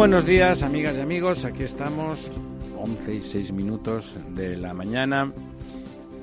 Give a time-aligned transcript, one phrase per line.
[0.00, 1.44] Buenos días, amigas y amigos.
[1.44, 2.30] Aquí estamos,
[2.78, 5.30] 11 y 6 minutos de la mañana.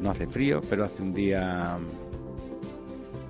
[0.01, 1.77] No hace frío, pero hace un día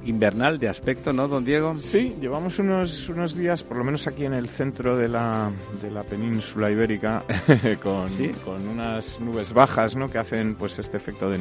[0.06, 1.75] invernal de aspecto, ¿no, don Diego?
[1.78, 5.92] Sí, llevamos unos, unos días, por lo menos aquí en el centro de la, de
[5.92, 7.25] la península ibérica,
[7.84, 8.08] con,
[8.45, 10.09] con unas nubes bajas, ¿no?
[10.09, 11.38] Que hacen pues este efecto de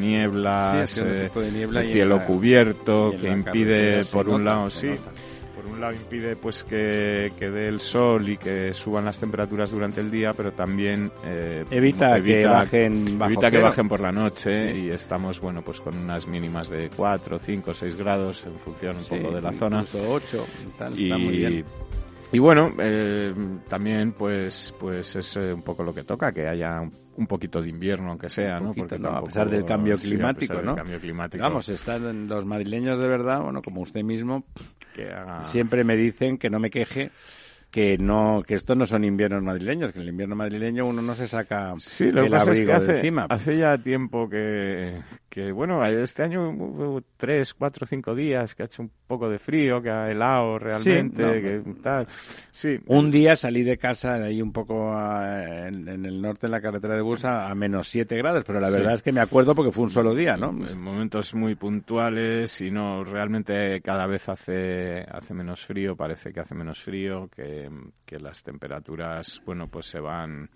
[0.89, 4.71] Sí, efecto de niebla en cielo la- cubierto, y que impide, por un nota, lado,
[4.71, 5.13] sí, nota.
[5.57, 9.71] Por un lado impide pues que, que dé el sol y que suban las temperaturas
[9.73, 14.13] durante el día, pero también eh, Evita que bajen bajo evita que bajen por la
[14.13, 14.81] noche Sí.
[14.83, 19.05] y estamos bueno pues con unas mínimas de 4, 5, 6 grados en función un
[19.05, 19.81] Sí, poco de la zona.
[19.81, 20.47] incluso ocho,
[20.79, 21.65] tal, Y, está muy bien.
[22.33, 23.33] Y bueno, eh,
[23.69, 26.81] también pues pues es eh, un poco lo que toca, que haya
[27.17, 28.69] un, poquito de invierno, aunque sea, ¿no?
[28.69, 29.11] poquito, ¿no?
[29.11, 30.77] A pesar del cambio sí, a climático, del ¿no?
[30.77, 31.43] cambio climático.
[31.43, 34.45] Vamos, están los madrileños de verdad, bueno, como usted mismo,
[34.95, 37.11] que haga- siempre me dicen que no me queje,
[37.71, 41.15] que no, que estos no son inviernos madrileños, que en el invierno madrileño uno no
[41.15, 43.27] se saca Sí, lo que el pasa es abrigo que de hace, encima.
[43.29, 45.01] hace ya tiempo que,
[45.37, 49.39] que, bueno, este año hubo tres, cuatro, cinco días que ha hecho un poco de
[49.39, 52.09] frío, que ha helado realmente, no, que tal.
[52.51, 56.53] Sí, Un día salí de casa ahí un poco a- en, en el norte, en
[56.53, 58.77] la carretera de Bursa, a menos 7 grados, pero la Sí.
[58.77, 60.49] verdad es que me acuerdo porque fue un solo día, ¿no?
[60.67, 66.41] en momentos muy puntuales y no realmente cada vez hace hace menos frío parece que
[66.41, 67.69] hace menos frío que,
[68.07, 70.49] que las temperaturas bueno pues se van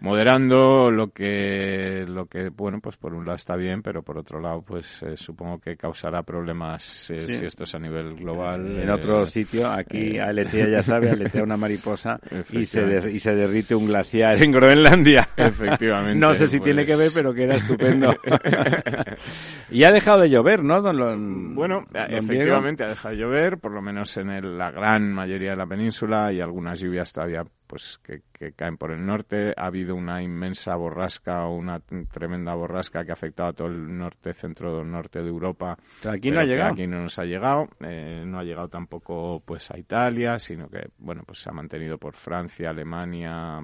[0.00, 4.40] moderando lo que lo que bueno pues por un lado está bien pero por otro
[4.40, 7.34] lado pues eh, supongo que causará problemas eh, Sí.
[7.36, 11.10] si esto es a nivel global En eh, otro sitio, aquí eh, aletea, ya sabe,
[11.12, 12.20] aletea una mariposa
[12.52, 15.28] y se, y se derrite un glaciar en Groenlandia.
[15.36, 18.14] Efectivamente, no sé si pues- tiene que ver, pero queda estupendo.
[19.70, 22.18] y ha dejado de llover, ¿no, don, Bueno, don Diego?
[22.24, 25.66] efectivamente ha dejado de llover, por lo menos en el- la gran mayoría de la
[25.66, 29.52] península y algunas lluvias todavía pues que, que caen por el norte.
[29.56, 31.80] Ha habido una inmensa borrasca o una
[32.10, 35.76] tremenda borrasca que ha afectado a todo el norte, centro norte de Europa.
[36.02, 36.72] Pero aquí no ha llegado.
[36.72, 37.68] Aquí no nos ha llegado.
[37.80, 41.98] Eh, no ha llegado tampoco pues a Italia, sino que bueno pues se ha mantenido
[41.98, 43.60] por Francia, Alemania.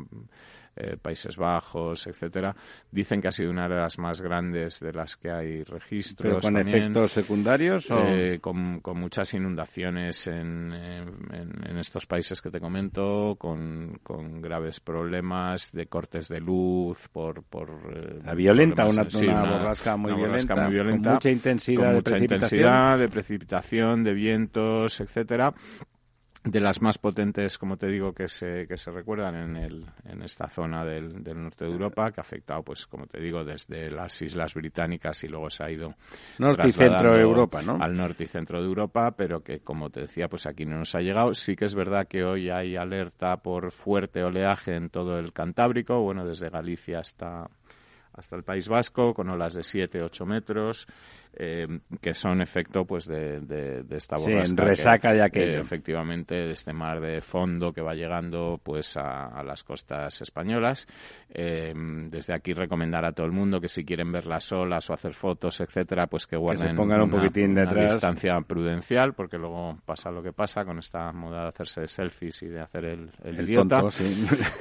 [0.76, 2.54] Eh, Países Bajos, etcétera,
[2.90, 6.28] dicen que ha sido una de las más grandes de las que hay registros.
[6.28, 6.78] ¿Pero con también.
[6.78, 7.98] efectos secundarios o...?
[8.08, 14.40] Eh, con, con muchas inundaciones en, en- en estos países que te comento, con, con
[14.40, 17.42] graves problemas de cortes de luz por...
[17.44, 21.30] por eh, La violenta, una- una borrasca muy una borrasca violenta, muy con violenta, mucha
[21.30, 22.60] intensidad con de mucha precipitación.
[22.60, 25.52] intensidad de precipitación, de vientos, etcétera
[26.44, 30.22] de las más potentes, como te digo, que se, que se recuerdan en, el, en
[30.22, 33.90] esta zona del, del norte de Europa, que ha afectado, pues, como te digo, desde
[33.90, 35.94] las Islas Británicas y luego se ha ido
[36.38, 37.78] Norte y centro de Europa, ¿no?
[37.80, 40.94] Al norte y centro de Europa, pero que, como te decía, pues aquí no nos
[40.94, 41.32] ha llegado.
[41.32, 46.02] Sí que es verdad que hoy hay alerta por fuerte oleaje en todo el Cantábrico,
[46.02, 47.48] bueno, desde Galicia hasta
[48.14, 50.86] hasta el País Vasco, con olas de 7, 8 metros,
[51.36, 51.66] eh,
[52.00, 54.56] que son efecto pues de, de, de esta Sí, borrasca.
[54.56, 55.58] que, resaca de aquello.
[55.58, 60.20] eh, efectivamente, de este mar de fondo que va llegando pues a, a las costas
[60.22, 60.86] españolas.
[61.30, 61.72] Eh,
[62.10, 65.14] desde aquí recomendar a todo el mundo que si quieren ver las olas o hacer
[65.14, 67.92] fotos, etcétera, pues que guarden pongan un una- poquitín una detrás.
[67.94, 72.48] distancia prudencial, porque luego pasa lo que pasa con esta moda de hacerse selfies y
[72.48, 73.80] de hacer el, el El idiota.
[73.80, 74.26] tonto, sí.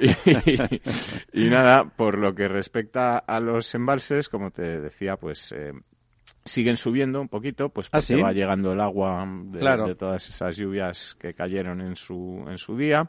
[1.32, 5.52] y, y nada, por lo que respecta a los embalses, como te decía, pues
[6.44, 8.20] siguen subiendo un poquito, pues ¿Ah, porque sí?
[8.20, 9.86] va llegando el agua de, Claro.
[9.86, 13.08] de todas esas lluvias que cayeron en su, en su día.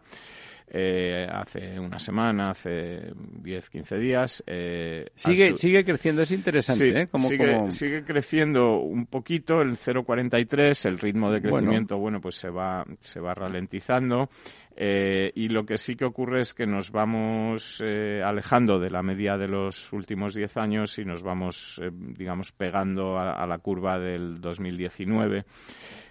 [0.67, 4.43] eh, hace una semana, hace 10, 15 días.
[4.47, 7.01] Eh, sigue, sigue creciendo, es interesante.
[7.01, 7.07] ¿eh?
[7.07, 12.49] Como, sigue, sigue, creciendo un poquito, el 0,43, el ritmo de crecimiento, bueno, pues se
[12.49, 14.29] va, se va ralentizando.
[14.77, 19.01] Eh, y lo que sí que ocurre es que nos vamos eh, alejando de la
[19.01, 23.59] media de los últimos 10 años y nos vamos, eh, digamos, pegando a, a, la
[23.59, 25.45] curva del 2019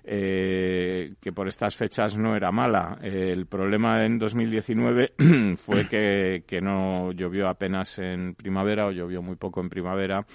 [0.07, 2.99] eh, que por estas fechas no era mala.
[3.03, 5.15] el problema en 2019
[5.57, 10.27] fue que, que, no llovió apenas en primavera o llovió muy poco en primavera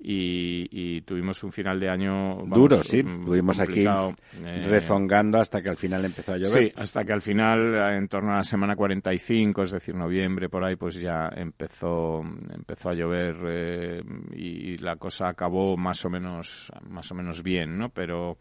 [0.00, 3.02] y, tuvimos un final de año duro, sí.
[3.02, 6.64] Mm, tuvimos aquí eh, rezongando hasta que al final empezó a llover.
[6.64, 10.64] Sí, hasta que al final, en torno a la semana 45, es decir, noviembre por
[10.64, 12.22] ahí, pues ya empezó
[12.54, 14.02] empezó a llover eh,
[14.34, 17.88] y la cosa acabó más o menos más o menos bien, ¿no?
[17.90, 18.38] Pero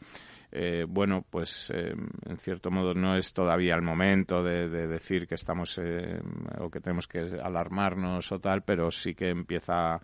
[0.52, 1.94] eh, bueno, pues eh,
[2.26, 6.20] en cierto modo no es todavía el momento de, decir que estamos eh,
[6.60, 10.00] o que tenemos que alarmarnos o tal, pero sí que empieza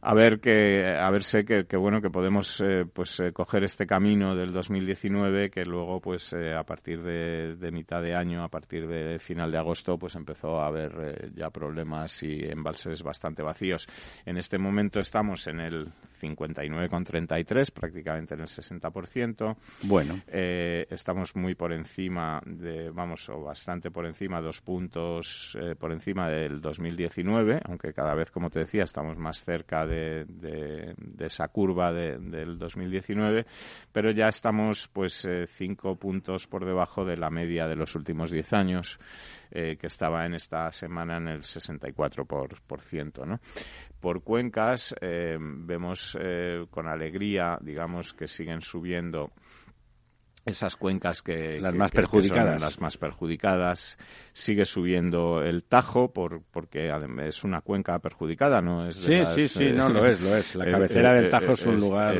[0.00, 3.86] a ver que a verse que, que bueno que podemos eh, pues eh, coger este
[3.86, 8.48] camino del 2019 que luego pues eh, a partir de, de, mitad de año a
[8.48, 13.86] partir de final de agosto pues empezó a haber ya problemas y embalses bastante vacíos.
[14.24, 15.88] En este momento estamos en el
[16.20, 20.22] 59,33 prácticamente en el 60% bueno.
[20.26, 26.60] Estamos muy por encima de vamos o bastante por encima dos puntos por encima del
[26.60, 30.94] 2019 aunque cada vez como te decía estamos más cerca de de,
[31.26, 33.46] esa curva del 2019,
[33.92, 38.30] pero ya estamos pues eh, cinco puntos por debajo de la media de los últimos
[38.30, 38.98] diez años,
[39.50, 42.26] eh, que estaba en esta semana en el 64%.
[42.26, 43.40] Por, por, ciento, ¿no?
[44.00, 46.18] por cuencas eh, vemos
[46.70, 49.32] con alegría, digamos, que siguen subiendo
[50.46, 52.62] esas cuencas que las más perjudicadas.
[52.62, 53.98] las más perjudicadas.
[54.32, 56.92] Sigue subiendo el Tajo por porque
[57.24, 60.54] es una cuenca perjudicada no es sí sí sí no lo es lo es.
[60.54, 62.16] La cabecera del Tajo es un lugar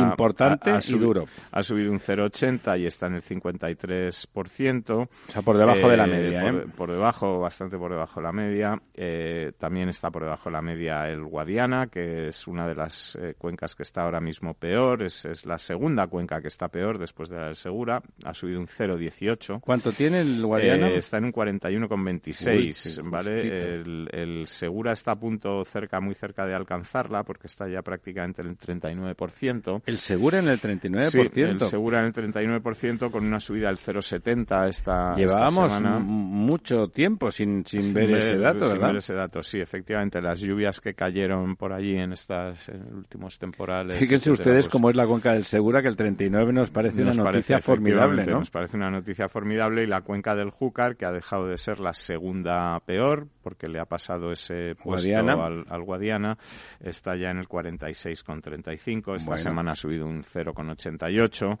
[0.00, 1.26] importante y duro.
[1.52, 6.06] ha subido un 0,80 y está en el 53% o sea por debajo de la
[6.06, 6.64] media por, ¿eh?
[6.76, 8.82] por, debajo bastante por debajo de la media.
[8.94, 13.16] Eh, también está por debajo de la media el Guadiana que es una de las
[13.20, 15.04] eh, cuencas que está ahora mismo peor.
[15.04, 18.66] Es, es la segunda cuenca que está peor después de la Segura, ha subido un
[18.66, 19.60] 0,18.
[19.60, 20.88] ¿Cuánto tiene el Guadiana?
[20.88, 23.82] Eh, está en un 41,26, ¿vale?
[24.10, 28.48] El, Segura está a punto cerca, muy cerca de alcanzarla, porque está ya prácticamente en
[28.48, 29.82] el 39%.
[29.84, 31.30] ¿El Segura en el 39%?
[31.30, 37.30] Sí, el Segura en el 39% con una subida del 0,70 esta, Llevábamos mucho tiempo
[37.30, 40.22] sin, sin, ver, ese dato, sin ver ese dato, sí, efectivamente.
[40.22, 43.98] Las lluvias que cayeron por allí en estos últimos temporales.
[43.98, 47.12] Fíjense ustedes pues cómo es la cuenca del Segura, que el 39 nos parece una
[47.12, 48.40] noticia formidable, ¿no?
[48.40, 51.80] Nos parece una noticia formidable y la cuenca del Júcar, que ha dejado de ser
[51.80, 56.36] la segunda peor, porque le ha pasado ese puesto Al, Guadiana,
[56.80, 59.16] está ya en el 46,35.
[59.16, 61.58] Esta semana ha subido un 0,88.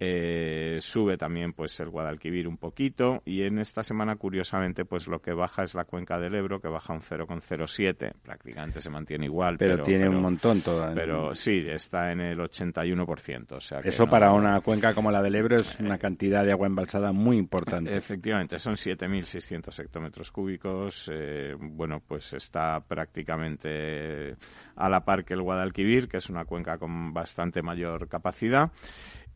[0.00, 5.20] Eh, sube también pues el Guadalquivir un poquito y en esta semana, curiosamente, pues lo
[5.20, 8.14] que baja es la cuenca del Ebro, que baja un 0,07.
[8.22, 9.58] Prácticamente se mantiene igual.
[9.58, 10.94] Pero, tiene un montón todavía.
[10.94, 13.52] Pero sí, está en el 81%.
[13.52, 16.66] O sea Eso para una cuenca como la del Ebro es una cantidad de agua
[16.66, 17.94] embalsada muy importante.
[17.94, 21.10] Efectivamente, son 7.600 hectómetros cúbicos.
[21.12, 21.25] Eh,
[21.58, 24.36] bueno, pues está prácticamente
[24.74, 28.70] a la par que el Guadalquivir, que es una cuenca con bastante mayor capacidad.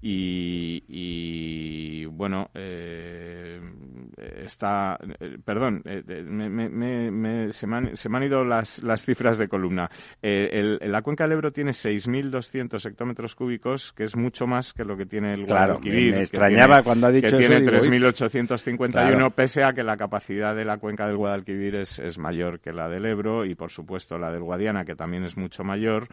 [0.03, 1.41] Y,
[2.07, 3.61] bueno, eh,
[4.45, 6.03] está, eh, perdón, eh,
[7.51, 9.91] se, me han, se, me han, ido las, las cifras de columna.
[10.23, 14.97] el, la cuenca del Ebro tiene 6.200 hectómetros cúbicos, que es mucho más que lo
[14.97, 16.15] que tiene el Guadalquivir.
[16.15, 20.79] Me extrañaba cuando ha dicho que tiene 3.851, pese a que la capacidad de la
[20.79, 24.43] cuenca del Guadalquivir es, es, mayor que la del Ebro y, por supuesto, la del
[24.43, 26.09] Guadiana, que también es mucho mayor,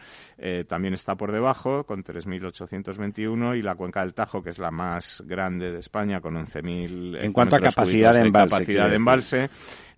[0.68, 5.22] también está por debajo, con 3.821 y la cuenca del Tajo, que es la más
[5.26, 8.50] grande de España, con 11.000 En cuanto a capacidad de embalse.
[8.50, 9.50] Capacidad de embalse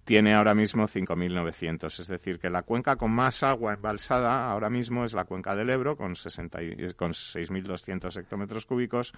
[0.05, 2.01] tiene ahora mismo 5.900.
[2.01, 5.71] Es decir, que la cuenca con más agua embalsada ahora mismo es la cuenca del
[5.71, 6.59] Ebro, con, 60
[6.97, 9.13] con 6.200 hectómetros cúbicos,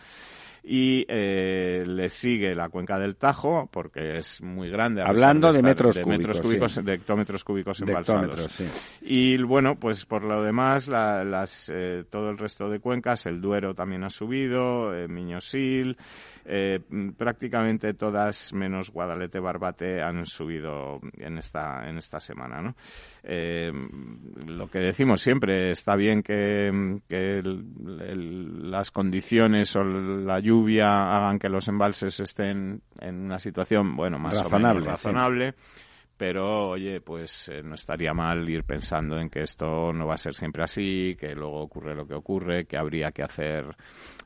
[0.63, 5.03] y eh, le sigue la cuenca del Tajo, porque es muy grande.
[5.03, 8.63] Hablando de, metros, cúbicos, de hectómetros cúbicos embalsados.
[9.01, 13.75] Y bueno, pues por lo demás, las, eh, todo el resto de cuencas, el Duero
[13.75, 15.97] también ha subido, eh, Miñosil,
[17.17, 20.72] prácticamente todas menos Guadalete Barbate han subido
[21.19, 22.61] en esta, en esta semana.
[22.61, 22.75] ¿no?
[23.23, 23.73] Eh,
[24.47, 26.71] lo que decimos siempre, está bien que,
[28.63, 34.43] las condiciones o la lluvia hagan que los embalses estén en una situación, bueno, más
[34.43, 35.55] razonable, razonable
[36.23, 40.17] pero oye, pues eh, no estaría mal ir pensando en que esto no va a
[40.17, 43.75] ser siempre así, que luego ocurre lo que ocurre, que habría que hacer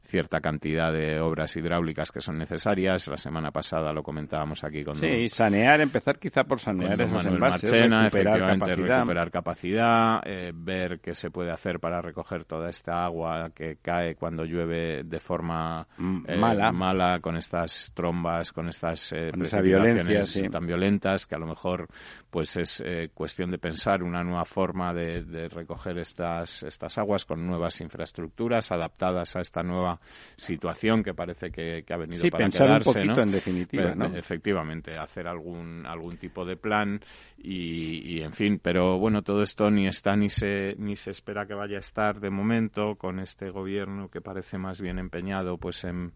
[0.06, 3.08] cierta cantidad de obras hidráulicas que son necesarias.
[3.08, 7.34] La semana pasada lo comentábamos aquí con Sí, sanear, empezar quizá por sanear esos Manuel
[7.34, 8.96] embalses, recuperar efectivamente, capacidad.
[8.96, 14.14] recuperar capacidad, eh, ver qué se puede hacer para recoger toda esta agua que cae
[14.14, 16.72] cuando llueve de forma eh, mala.
[16.72, 21.85] mala, con estas trombas, con estas eh, violencia, tan violentas que a lo mejor
[22.30, 27.46] pues es eh, cuestión de pensar una nueva forma de, recoger estas, estas aguas con
[27.46, 29.98] nuevas infraestructuras adaptadas a esta nueva
[30.36, 32.88] situación que parece que, ha venido sí, para pensar quedarse.
[32.88, 34.16] un poquito en definitiva, ¿no?
[34.16, 37.00] Efectivamente, hacer algún, algún tipo de plan
[37.38, 41.54] y, en fin, pero bueno, todo esto ni está ni se, ni se espera que
[41.54, 46.12] vaya a estar de momento con este gobierno que parece más bien empeñado pues en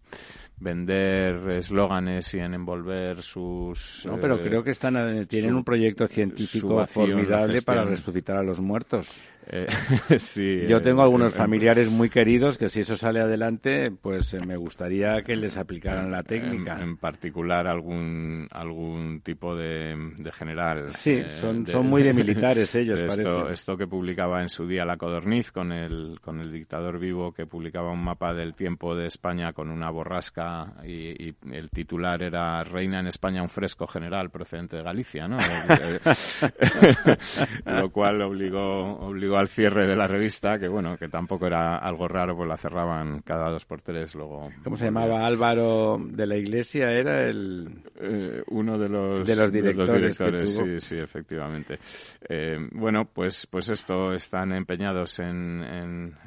[0.57, 4.05] vender eslóganes y en envolver sus...
[4.05, 8.43] No, pero eh, creo que están eh, tienen un proyecto científico formidable para resucitar a
[8.43, 9.07] los muertos.
[9.47, 9.67] Eh,
[10.17, 15.21] sí, Yo tengo algunos familiares muy queridos que si eso sale adelante, pues me gustaría
[15.23, 16.79] que les aplicaran la técnica.
[16.79, 19.95] En, particular algún algún tipo de,
[20.33, 20.91] general.
[20.97, 24.97] Sí, son, son muy de militares ellos, esto, Esto que publicaba en su día la
[24.97, 29.53] Codorniz con el, con el dictador vivo que publicaba un mapa del tiempo de España
[29.53, 34.83] con una borrasca y, el titular era Reina en España un fresco general procedente de
[34.83, 35.37] Galicia, ¿no?
[37.65, 42.07] Lo cual obligó, obligó al cierre de la revista, que bueno, que tampoco era algo
[42.07, 44.15] raro, pues la cerraban cada dos por tres.
[44.15, 45.25] Luego, ¿Cómo se llamaba?
[45.25, 47.81] Álvaro de la Iglesia, era el...
[47.99, 50.55] Eh, uno de los, de los directores.
[50.55, 51.79] sí, sí, efectivamente.
[52.27, 55.63] Eh, bueno, pues, pues esto, están empeñados en,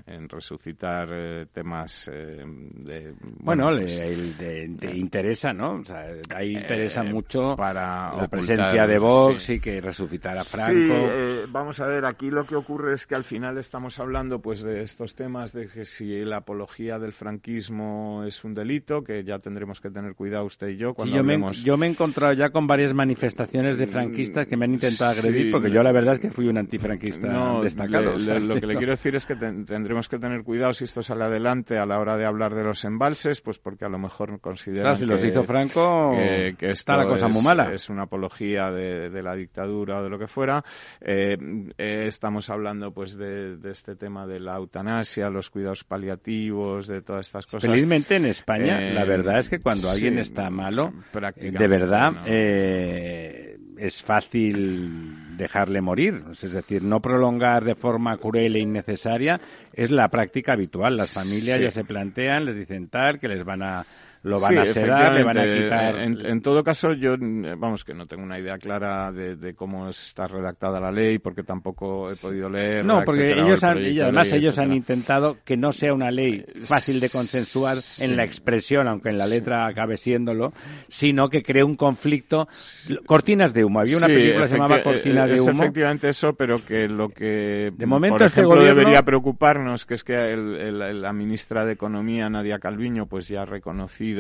[0.07, 3.15] en, resucitar eh, temas de...
[3.39, 4.01] Bueno, pues,
[4.39, 5.81] le, interesa, ¿no?
[5.81, 11.09] O sea, ahí interesa mucho para la presencia de Vox y que resucitar a Franco.
[11.49, 14.83] vamos a ver, aquí lo que ocurre es que al final estamos hablando pues de
[14.83, 19.81] estos temas de que si la apología del franquismo es un delito, que ya tendremos
[19.81, 22.95] que tener cuidado usted y yo cuando yo yo me he encontrado ya con varias
[22.95, 26.49] manifestaciones de franquistas que me han intentado agredir, porque yo la verdad es que fui
[26.49, 28.17] un antifranquista destacado.
[28.17, 31.79] lo que le quiero decir es que tendremos que tener cuidado si esto sale adelante
[31.79, 34.97] a la hora de hablar de los embalses, pues porque a lo mejor consideran claro,
[34.97, 37.73] si los hizo Franco, que, está la cosa es, muy mala.
[37.73, 40.65] Es una apología de, la dictadura o de lo que fuera.
[41.01, 41.37] Eh,
[41.79, 47.27] eh, estamos hablando pues de, este tema de la eutanasia, los cuidados paliativos, de todas
[47.27, 47.71] estas cosas.
[47.71, 50.93] Felizmente en España, la eh, verdad es que cuando alguien está malo,
[51.37, 56.23] de verdad, eh, es fácil dejarle morir.
[56.31, 59.41] Es decir, no prolongar de forma cruel e innecesaria
[59.73, 60.97] es la práctica habitual.
[60.97, 63.87] Las familias ya se plantean, les dicen tal, que les van a
[64.25, 65.97] lo van a sedar, le van a quitar.
[66.01, 70.81] En, todo caso, yo, vamos, que no tengo una idea clara de, cómo está redactada
[70.81, 72.87] la ley, porque tampoco he podido leer.
[72.87, 77.11] No, porque ellos han, además ellos han intentado que no sea una ley fácil de
[77.11, 80.55] consensuar en la expresión, aunque en la letra acabe siéndolo,
[80.89, 82.49] sino que cree un conflicto.
[83.05, 83.81] Cortinas de humo.
[83.81, 85.51] Había una película que se llamaba Cortinas de humo.
[85.51, 88.79] Es efectivamente eso, pero que lo que, de momento por este ejemplo, gobierno...
[88.79, 94.14] debería preocuparnos, que es que la ministra de Economía, Nadia Calviño, pues ya ha reconocido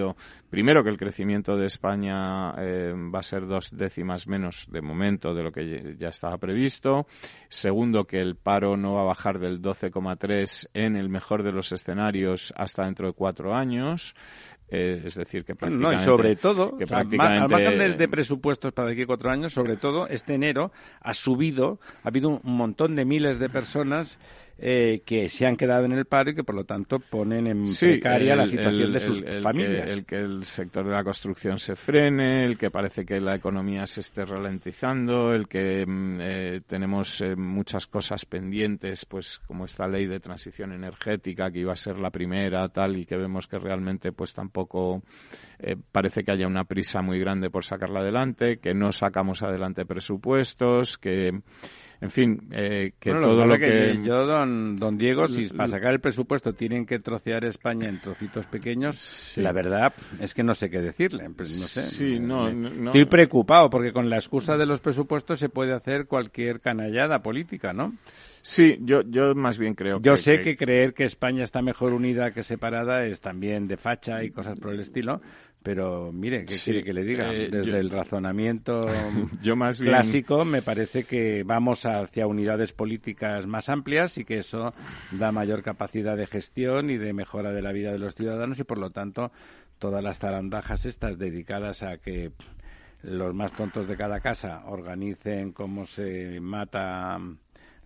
[0.50, 5.34] primero que el crecimiento de España eh, va a ser dos décimas menos de momento
[5.34, 7.06] de lo que ya estaba previsto.
[7.48, 11.72] Segundo, que el paro no va a bajar del 12,3 en el mejor de los
[11.72, 14.14] escenarios hasta dentro de cuatro años.
[14.68, 15.96] Eh, es decir, que prácticamente...
[15.96, 17.54] No, y sobre todo, que prácticamente...
[17.54, 21.12] al margen de, presupuestos para de aquí a cuatro años, sobre todo, este enero ha
[21.12, 24.18] subido, ha habido un montón de miles de personas
[24.56, 27.66] eh, que se han quedado en el paro y que por lo tanto ponen en
[27.75, 29.87] precaria la situación de sus familias.
[29.87, 33.34] Que, el que el sector de la construcción se frene, el que parece que la
[33.34, 39.64] economía se esté ralentizando, el que mm, eh, tenemos eh, muchas cosas pendientes, pues como
[39.64, 43.49] esta ley de transición energética que iba a ser la primera, tal, y que vemos
[43.49, 45.02] que realmente pues tampoco
[45.92, 50.99] parece que haya una prisa muy grande por sacarla adelante, que no sacamos adelante presupuestos,
[50.99, 51.40] que
[52.04, 53.99] en fin, eh, que todo lo que...
[54.04, 58.44] Yo, don, don Diego, si para sacar el presupuesto tienen que trocear España en trocitos
[58.44, 61.30] pequeños, la verdad es que no sé qué decirle.
[61.34, 61.80] Pues, no sé.
[61.80, 62.50] Sí, no,
[62.88, 67.73] Estoy preocupado porque con la excusa de los presupuestos se puede hacer cualquier canallada política,
[67.73, 67.94] ¿no?
[68.42, 70.58] Sí, yo, yo más bien creo yo sé que...
[70.58, 74.75] creer que España está mejor unida que separada es también de facha y cosas por
[74.75, 75.23] el estilo,
[75.64, 77.33] pero mire, ¿qué quiere que le diga?
[77.33, 78.83] Eh, Desde el razonamiento
[79.42, 84.75] yo más clásico me parece que vamos hacia unidades políticas más amplias y que eso
[85.11, 88.64] da mayor capacidad de gestión y de mejora de la vida de los ciudadanos y
[88.64, 89.33] por lo tanto
[89.78, 92.33] todas las zarandajas estas dedicadas a que
[93.02, 97.18] los más tontos de cada casa organicen cómo se mata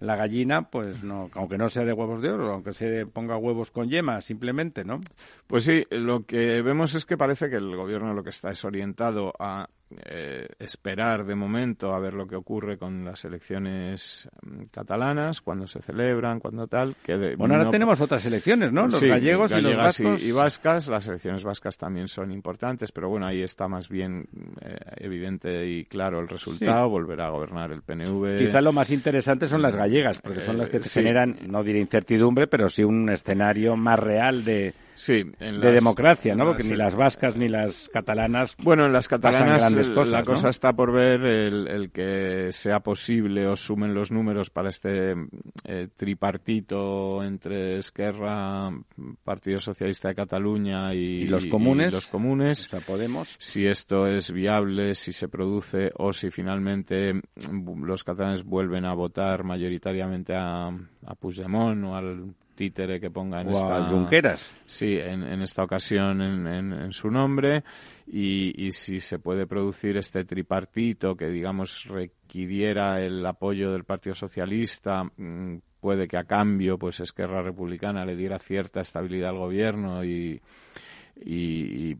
[0.00, 3.70] la gallina, pues no, aunque no sea de huevos de oro, aunque se ponga huevos
[3.70, 5.00] con yema, simplemente, ¿no?
[5.46, 8.64] Pues sí, lo que vemos es que parece que el gobierno lo que está es
[8.64, 14.64] orientado a eh, esperar de momento a ver lo que ocurre con las elecciones mm,
[14.70, 16.94] catalanas, cuando se celebran, cuando tal.
[17.02, 18.82] Que bueno, ahora tenemos otras elecciones, ¿no?
[18.82, 20.22] Los gallegos y los vascos.
[20.22, 24.28] Y, vascas, las elecciones vascas también son importantes, pero bueno, ahí está más bien
[24.60, 28.36] eh, evidente y claro el resultado, volverá a gobernar el PNV.
[28.38, 31.80] Quizá lo más interesante son las gallegas, porque son las que eh, generan, no diré
[31.80, 36.44] incertidumbre, pero sí un escenario más real de sí, de democracia, ¿no?
[36.44, 38.56] Porque ni las vascas ni las catalanas.
[38.62, 43.94] Bueno, en las catalanas la cosa está por ver el, que sea posible o sumen
[43.94, 45.14] los números para este
[45.64, 48.70] eh, tripartito entre Esquerra,
[49.24, 51.92] Partido Socialista de Cataluña y, los comunes.
[51.92, 52.68] los comunes.
[52.86, 53.36] Podemos.
[53.38, 57.20] Si esto es viable, si se produce o si finalmente
[57.82, 63.50] los catalanes vuelven a votar mayoritariamente a, a Puigdemont o al títere que ponga en
[63.50, 63.84] esta...
[63.84, 64.52] Junqueras.
[64.66, 67.62] Sí, en, esta ocasión en, su nombre
[68.08, 75.04] y, si se puede producir este tripartito que, digamos, requiriera el apoyo del Partido Socialista,
[75.04, 80.42] mm, puede que a cambio, pues Esquerra Republicana le diera cierta estabilidad al gobierno y
[81.24, 81.94] y,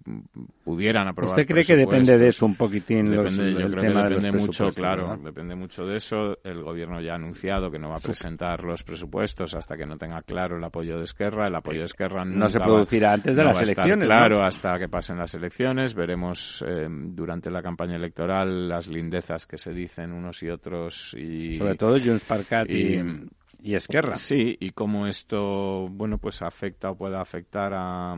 [0.64, 1.30] pudieran aprobar.
[1.30, 5.16] ¿Usted cree que depende de eso un poquitín depende, yo creo que depende mucho, claro,
[5.16, 6.38] depende mucho de eso.
[6.44, 9.96] El gobierno ya ha anunciado que no va a presentar los presupuestos hasta que no
[9.96, 11.48] tenga claro el apoyo de Esquerra.
[11.48, 14.06] El apoyo de Esquerra no se producirá antes de las elecciones.
[14.06, 15.94] Claro, hasta que pasen las elecciones.
[15.94, 21.56] Veremos eh, durante la campaña electoral las lindezas que se dicen unos y otros y
[21.56, 23.28] sobre todo Junts per y, y
[23.62, 24.16] Esquerra.
[24.16, 28.16] Sí, y cómo esto, bueno, pues afecta o puede afectar a,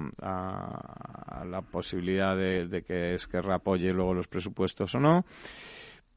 [1.47, 5.25] la posibilidad de, que Esquerra apoye luego los presupuestos o no.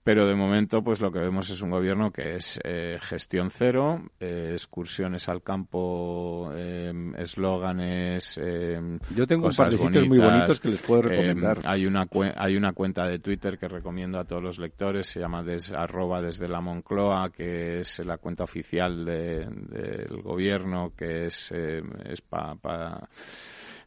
[0.03, 4.01] Pero de momento, pues lo que vemos es un gobierno que es eh, gestión cero,
[4.19, 8.37] eh, excursiones al campo, em, eslóganes.
[8.43, 11.59] Eh, Yo tengo un par de sitios muy bonitos que les puedo recomendar.
[11.63, 12.05] hay una
[12.35, 16.21] hay una cuenta de Twitter que recomiendo a todos los lectores, se llama des, arroba
[16.21, 23.07] desde la Moncloa, que es la cuenta oficial del gobierno, que es, es para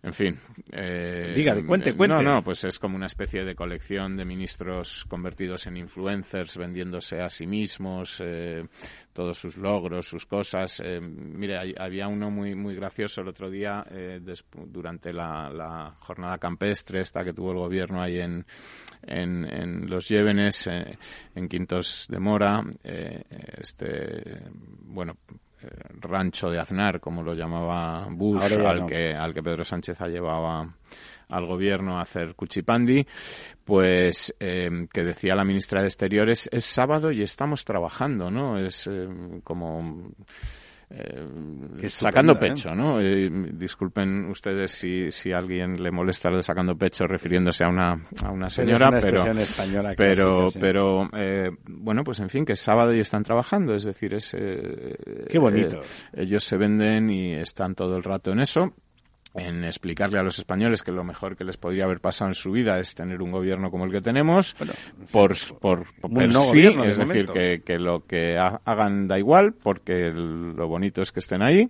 [0.03, 0.39] en fin.
[0.73, 2.17] Eh, Diga, cuente, cuente.
[2.17, 7.21] No, no, pues es como una especie de colección de ministros convertidos en influencers, vendiéndose
[7.21, 8.65] a sí mismos, eh,
[9.13, 10.81] todos sus logros, sus cosas.
[10.85, 14.21] Eh, mire, había uno muy muy gracioso el otro día, eh,
[14.67, 18.47] durante la, jornada campestre, esta que tuvo el gobierno ahí en,
[19.03, 20.69] en, en Los Llévenes,
[21.35, 22.63] en Quintos de Mora.
[22.83, 24.43] este,
[24.85, 25.17] bueno,
[26.01, 30.73] rancho de Aznar, como lo llamaba Bush, al, que, al que Pedro Sánchez ha llevado
[31.29, 33.07] al gobierno a hacer cuchipandi,
[33.65, 38.59] pues eh, que decía la ministra de Exteriores, es sábado y estamos trabajando, ¿no?
[38.59, 39.09] Es eh,
[39.43, 40.13] como
[40.89, 43.01] eh, sacando pecho, ¿no?
[43.01, 48.07] Eh, disculpen ustedes si, si alguien le molesta lo de sacando pecho refiriéndose a una,
[48.25, 49.25] a una señora, pero,
[49.97, 54.15] pero, pero, eh, bueno, pues en fin, que es sábado y están trabajando, es decir,
[54.15, 54.31] es...
[54.31, 55.81] Qué bonito.
[56.13, 58.73] ellos se venden y están todo el rato en eso
[59.37, 62.51] en explicarle a los españoles que lo mejor que les podría haber pasado en su
[62.51, 64.57] vida es tener un gobierno como el que tenemos,
[65.13, 65.87] por, por,
[66.53, 71.21] sí, es decir, que, que, lo que hagan da igual, porque lo bonito es que
[71.21, 71.69] estén ahí.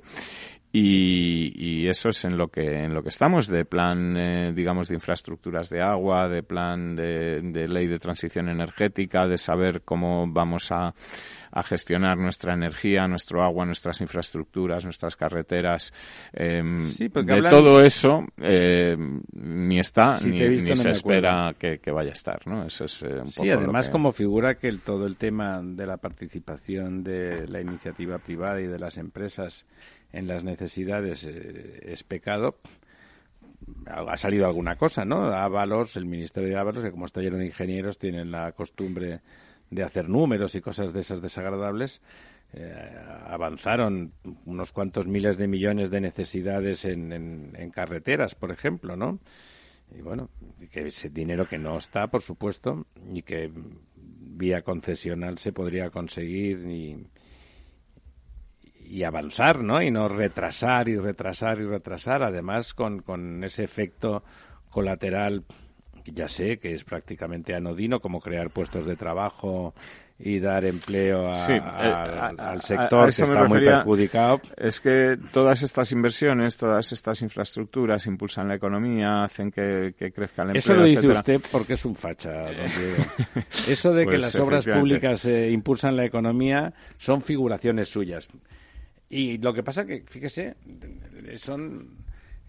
[0.72, 4.88] Y, y, eso es en lo que en lo que estamos de plan eh, digamos
[4.88, 10.26] de infraestructuras de agua de plan de, de ley de transición energética de saber cómo
[10.26, 10.92] vamos a
[11.56, 15.90] a gestionar nuestra energía, nuestro agua, nuestras infraestructuras, nuestras carreteras.
[16.34, 16.62] Eh,
[16.98, 18.94] de todo eso eh,
[19.32, 22.46] ni está ni, se espera que, vaya a estar.
[22.46, 22.66] ¿no?
[22.66, 25.96] Eso es, eh, un sí, además como figura que el, todo el tema de la
[25.96, 29.64] participación de la iniciativa privada y de las empresas
[30.12, 32.56] en las necesidades eh, es pecado
[33.86, 35.32] ha salido alguna cosa, ¿no?
[35.32, 39.20] Ábalos, el Ministerio de Ábalos, que como está lleno de ingenieros, tienen la costumbre
[39.70, 42.00] de hacer números y cosas de esas desagradables,
[42.52, 44.12] eh, avanzaron
[44.44, 49.18] unos cuantos miles de millones de necesidades en, en, carreteras, por ejemplo, ¿no?
[49.96, 50.30] Y bueno,
[50.70, 53.50] que ese dinero que no está, por supuesto, y que
[53.94, 57.06] vía concesional se podría conseguir y,
[58.88, 59.82] y avanzar, ¿no?
[59.82, 64.22] Y no retrasar y retrasar y retrasar, además con, con ese efecto
[64.70, 65.44] colateral
[66.12, 69.74] ya sé que es prácticamente anodino, como crear puestos de trabajo
[70.18, 74.40] y dar empleo eh, al sector que está muy perjudicado.
[74.56, 80.56] Es que todas estas inversiones, todas estas infraestructuras impulsan la economía, hacen que, crezca el
[80.56, 80.58] empleo.
[80.58, 83.04] Eso lo dice usted porque es un facha, don Diego.
[83.68, 88.28] Eso de que pues las obras públicas eh, impulsan la economía son figuraciones suyas.
[89.08, 90.56] Y lo que pasa que, fíjese,
[91.36, 92.05] son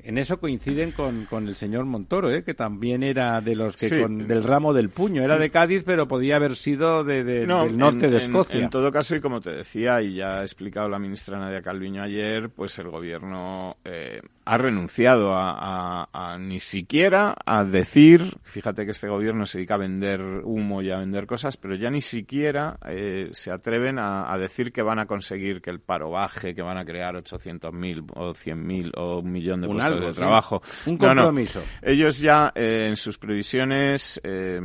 [0.08, 2.42] en eso coinciden con, con el señor Montoro, ¿eh?
[2.42, 5.22] que también era de los que del ramo del puño.
[5.22, 8.58] Era de Cádiz, pero podía haber sido de, del norte de Escocia.
[8.58, 12.02] En, todo caso, y como te decía, y ya ha explicado la ministra Nadia Calviño
[12.02, 19.10] ayer, pues el gobierno eh, ha renunciado a, ni siquiera a decir, fíjate que este
[19.10, 23.28] gobierno se dedica a vender humo y a vender cosas, pero ya ni siquiera eh,
[23.34, 26.86] se atreven a, decir que van a conseguir que el paro baje, que van a
[26.86, 30.62] crear 800.000 o 100.000 o un millón de puestos de trabajo.
[30.86, 31.64] Un compromiso.
[31.82, 34.60] Ellos ya eh, en sus previsiones eh,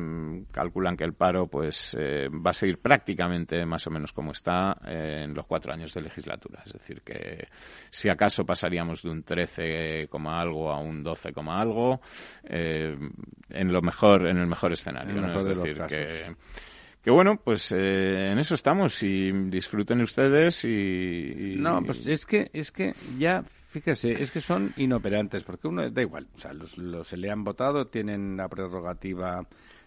[0.51, 5.35] calculan que el paro pues va a seguir prácticamente más o menos como está en
[5.35, 6.63] los cuatro años de legislatura.
[6.65, 7.49] Es decir, que
[7.91, 12.01] si acaso pasaríamos de un 13 como algo a un 12, algo,
[12.45, 12.97] eh,
[13.51, 15.37] en lo mejor, en el mejor escenario.
[15.37, 16.35] es decir, que,
[17.03, 22.51] que bueno, pues eh, en eso estamos y disfruten ustedes y, No, pues es que,
[22.53, 26.79] es que ya, fíjese, es que son inoperantes, porque uno, da igual, o sea, los,
[26.79, 29.47] los se le han votado, tienen la prerrogativa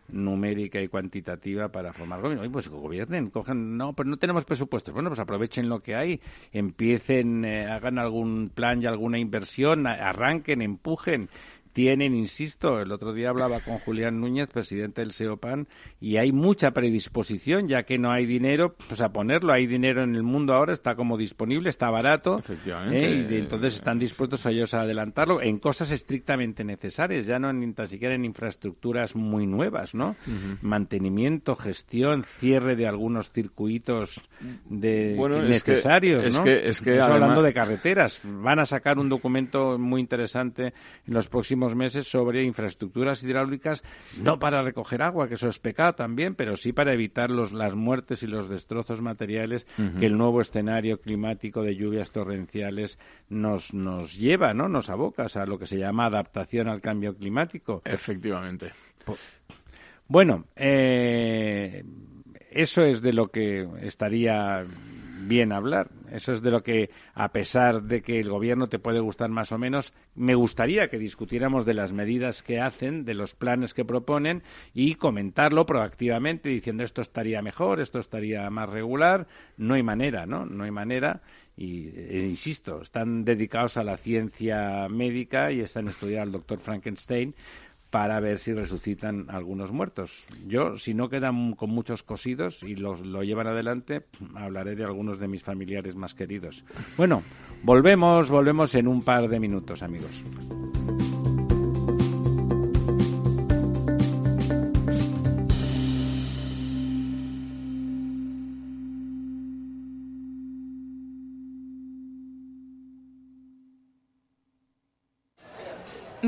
[0.10, 2.50] numérica y cuantitativa para formar gobierno.
[2.52, 4.94] pues gobiernen, cojan, no, pero no tenemos presupuestos.
[4.94, 6.22] Bueno, pues aprovechen lo que hay,
[6.52, 11.30] empiecen, eh, hagan algún plan y alguna inversión, arranquen, empujen
[11.76, 15.68] tienen, insisto, el otro día hablaba con Julián Núñez, presidente del SEOPAN,
[16.00, 19.52] y hay mucha predisposición, ya que no hay dinero, pues a ponerlo.
[19.52, 22.40] Hay dinero en el mundo ahora, está como disponible, está barato.
[22.40, 23.06] Efectivamente.
[23.06, 23.28] ¿eh?
[23.30, 27.70] Y entonces están dispuestos a ellos a adelantarlo en cosas estrictamente necesarias, ya no ni
[27.74, 30.16] tan siquiera en infraestructuras muy nuevas, ¿no?
[30.62, 34.22] Mantenimiento, gestión, cierre de algunos circuitos
[34.70, 36.46] de necesarios, es ¿no?
[36.46, 40.74] Que, es que, hablando de carreteras, van a sacar un documento muy interesante
[41.06, 43.84] en los próximos meses sobre infraestructuras hidráulicas,
[44.22, 47.74] no para recoger agua, que eso es pecado también, pero sí para evitar los, las
[47.74, 49.66] muertes y los destrozos materiales
[50.00, 53.00] que el nuevo escenario climático de lluvias torrenciales
[53.30, 54.68] nos, nos lleva, ¿no?
[54.68, 57.82] Nos aboca a lo que se llama adaptación al cambio climático.
[57.86, 58.72] Efectivamente.
[60.08, 61.84] Bueno, eh,
[62.52, 64.66] eso es de lo que estaría
[65.28, 65.90] bien hablar.
[66.12, 69.52] Eso es de lo que, a pesar de que el gobierno te puede gustar más
[69.52, 73.86] o menos, me gustaría que discutiéramos de las medidas que hacen, de los planes que
[73.86, 79.28] proponen y comentarlo proactivamente diciendo esto estaría mejor, esto estaría más regular.
[79.58, 80.46] No hay manera, ¿no?
[80.46, 81.22] No hay manera.
[81.58, 87.34] Y e insisto, están dedicados a la ciencia médica y están estudiando al doctor Frankenstein
[87.90, 90.26] para ver si resucitan algunos muertos.
[90.48, 95.20] Yo, si no quedan con muchos cosidos y los, lo llevan adelante, hablaré de algunos
[95.20, 96.66] de mis familiares más queridos.
[96.98, 97.24] Bueno,
[97.64, 100.24] volvemos, volvemos en un par de minutos, amigos.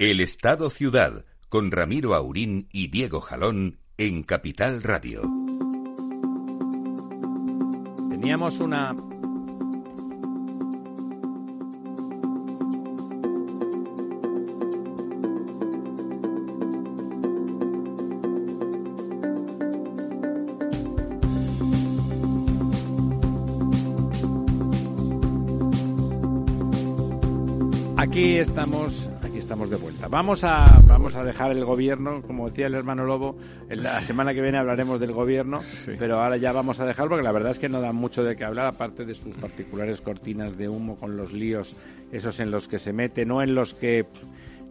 [0.00, 5.20] El Estado Ciudad, con Ramiro Aurín y Diego Jalón en Capital Radio.
[8.08, 8.96] Teníamos una
[27.98, 29.09] Aquí estamos
[29.64, 30.08] estamos de vuelta.
[30.08, 33.36] Vamos a, vamos a dejar el gobierno, como decía el hermano Lobo,
[33.68, 35.60] en la semana que viene hablaremos del gobierno,
[35.98, 38.36] pero ahora ya vamos a dejarlo porque la verdad es que no da mucho de
[38.36, 41.76] qué hablar, aparte de sus particulares cortinas de humo con los líos,
[42.10, 44.06] esos en los que se mete, no en los que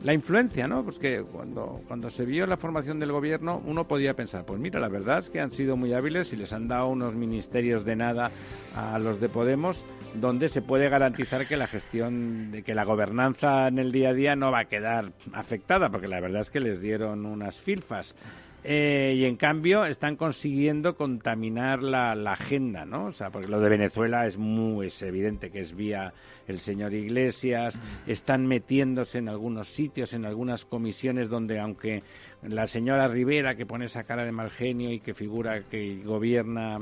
[0.04, 0.84] la influencia, ¿no?
[0.84, 4.80] Pues que cuando, cuando se vio la formación del gobierno, uno podía pensar, pues mira,
[4.80, 7.96] la verdad es que han sido muy hábiles y les han dado unos ministerios de
[7.96, 8.32] nada
[8.76, 9.84] a los de Podemos,
[10.16, 14.36] donde se puede garantizar que la gestión, que la gobernanza en el día a día
[14.36, 18.16] no va a quedar afectada, porque la verdad es que les dieron unas filfas.
[18.64, 23.06] Eh, y en cambio están consiguiendo contaminar la, agenda, ¿no?
[23.06, 26.14] O sea, porque lo de Venezuela es muy es evidente que es vía
[26.48, 32.04] el señor Iglesias, están metiéndose en algunos sitios, en algunas comisiones donde aunque
[32.42, 36.80] la señora Rivera que pone esa cara de mal genio y que figura que gobierna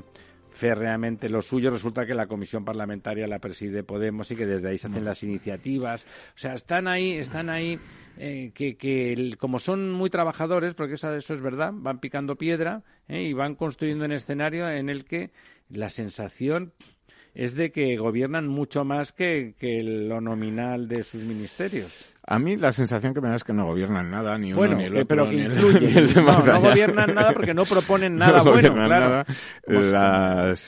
[0.58, 4.78] férreamente lo suyo, resulta que la comisión parlamentaria la preside Podemos y que desde ahí
[4.78, 6.06] se hacen las iniciativas.
[6.36, 7.80] O sea, están ahí, están ahí
[8.18, 12.84] eh, que, que como son muy trabajadores, porque eso, eso es verdad, van picando piedra
[13.08, 15.30] eh, y van construyendo un escenario en el que
[15.70, 16.74] la sensación
[17.36, 22.10] es de que gobiernan mucho más que, que lo nominal de sus ministerios.
[22.30, 24.84] A mí la sensación que me da es que no gobiernan nada, ni uno ni
[24.84, 25.08] el otro.
[25.08, 26.14] pero que influyen.
[26.26, 29.24] no, no gobiernan nada porque no proponen nada bueno, claro.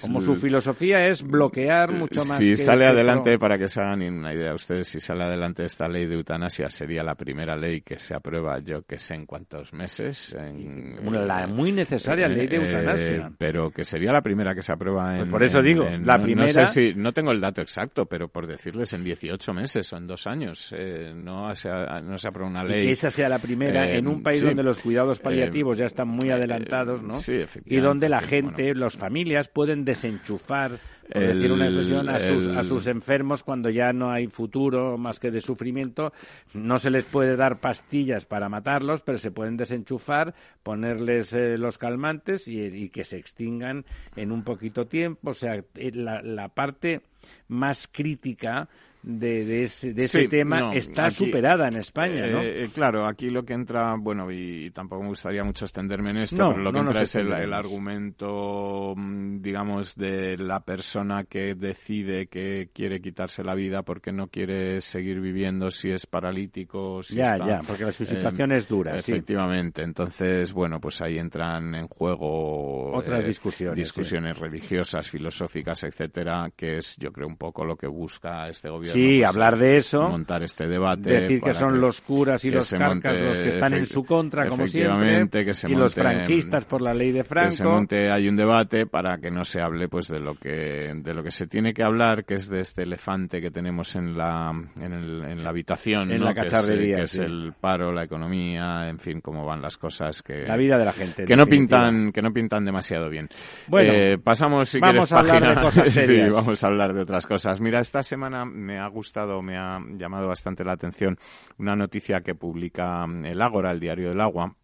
[0.02, 2.38] Como, su filosofía es bloquear mucho más.
[2.38, 6.06] Si sale adelante, para que se hagan una idea ustedes, si sale adelante esta ley
[6.06, 10.34] de eutanasia, sería la primera ley que se aprueba, yo que sé en cuántos meses.
[10.40, 13.32] En, la muy necesaria ley de eh, eutanasia.
[13.38, 15.20] pero que sería la primera que se aprueba en.
[15.24, 16.48] Pues por eso digo, la primera.
[16.48, 19.98] No sé si, no tengo el dato exacto, pero por decirles en 18 meses o
[19.98, 20.74] en dos años.
[20.78, 22.84] Eh, no no se, no se aprueba una ley.
[22.84, 26.08] Y que esa sea la primera en un país donde los cuidados paliativos ya están
[26.08, 27.16] muy adelantados, ¿no?
[27.16, 30.72] Sí, y donde la gente, las familias pueden desenchufar
[31.12, 35.20] por decir una expresión, a sus, a sus enfermos cuando ya no hay futuro más
[35.20, 36.14] que de sufrimiento.
[36.54, 41.80] No se les puede dar pastillas para matarlos, pero se pueden desenchufar, ponerles eh, los
[41.80, 43.86] calmantes y, y, que se extingan
[44.16, 45.32] en un poquito tiempo.
[45.32, 47.02] O sea, eh, la, la parte
[47.48, 48.70] más crítica
[49.02, 52.42] de, de ese, de ese tema está superada en España, ¿no?
[52.42, 56.18] Eh, eh, claro, aquí lo que entra, bueno, y tampoco me gustaría mucho extenderme en
[56.18, 62.28] esto, pero lo que entra es el, argumento, mm, digamos, de la persona que decide
[62.28, 67.38] que quiere quitarse la vida porque no quiere seguir viviendo si es paralítico, si ya,
[67.38, 69.82] ya, porque su situación es dura, efectivamente.
[69.82, 76.78] Entonces, bueno, pues ahí entran en juego otras eh, discusiones, discusiones religiosas, filosóficas, etcétera, que
[76.78, 80.10] es, yo creo, un poco lo que busca este gobierno Sí, pues, hablar de eso.
[80.10, 81.10] Montar este debate.
[81.22, 84.68] Decir que son los curas y los carcas los que están en su contra, como
[84.68, 85.46] siempre.
[85.46, 87.50] Que se y los franquistas por la ley de Franco.
[87.50, 90.94] Que se monte, hay un debate para que no se hable pues de lo que
[90.96, 94.18] de lo que se tiene que hablar, que es de este elefante que tenemos en
[94.18, 98.88] la en, el, en la habitación, en la cacharrería, que, es, el paro, la economía,
[98.90, 102.12] en fin, cómo van las cosas que la vida de la gente que no pintan
[102.12, 103.30] que no pintan demasiado bien.
[103.68, 106.28] Bueno, eh, pasamos si vamos a hablar de cosas serias.
[106.28, 107.60] sí, vamos a hablar de otras cosas.
[107.62, 111.18] Mira, esta semana me ha gustado, me ha llamado bastante la atención
[111.58, 114.56] una noticia que publica mm, el Ágora, el diario del agua,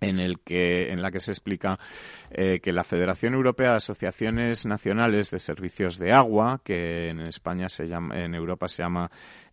[0.00, 1.78] en el que en la que se explica
[2.30, 7.68] eh, que la Federación Europea de Asociaciones Nacionales de Servicios de Agua, que en España
[7.68, 9.10] se llama, en Europa se llama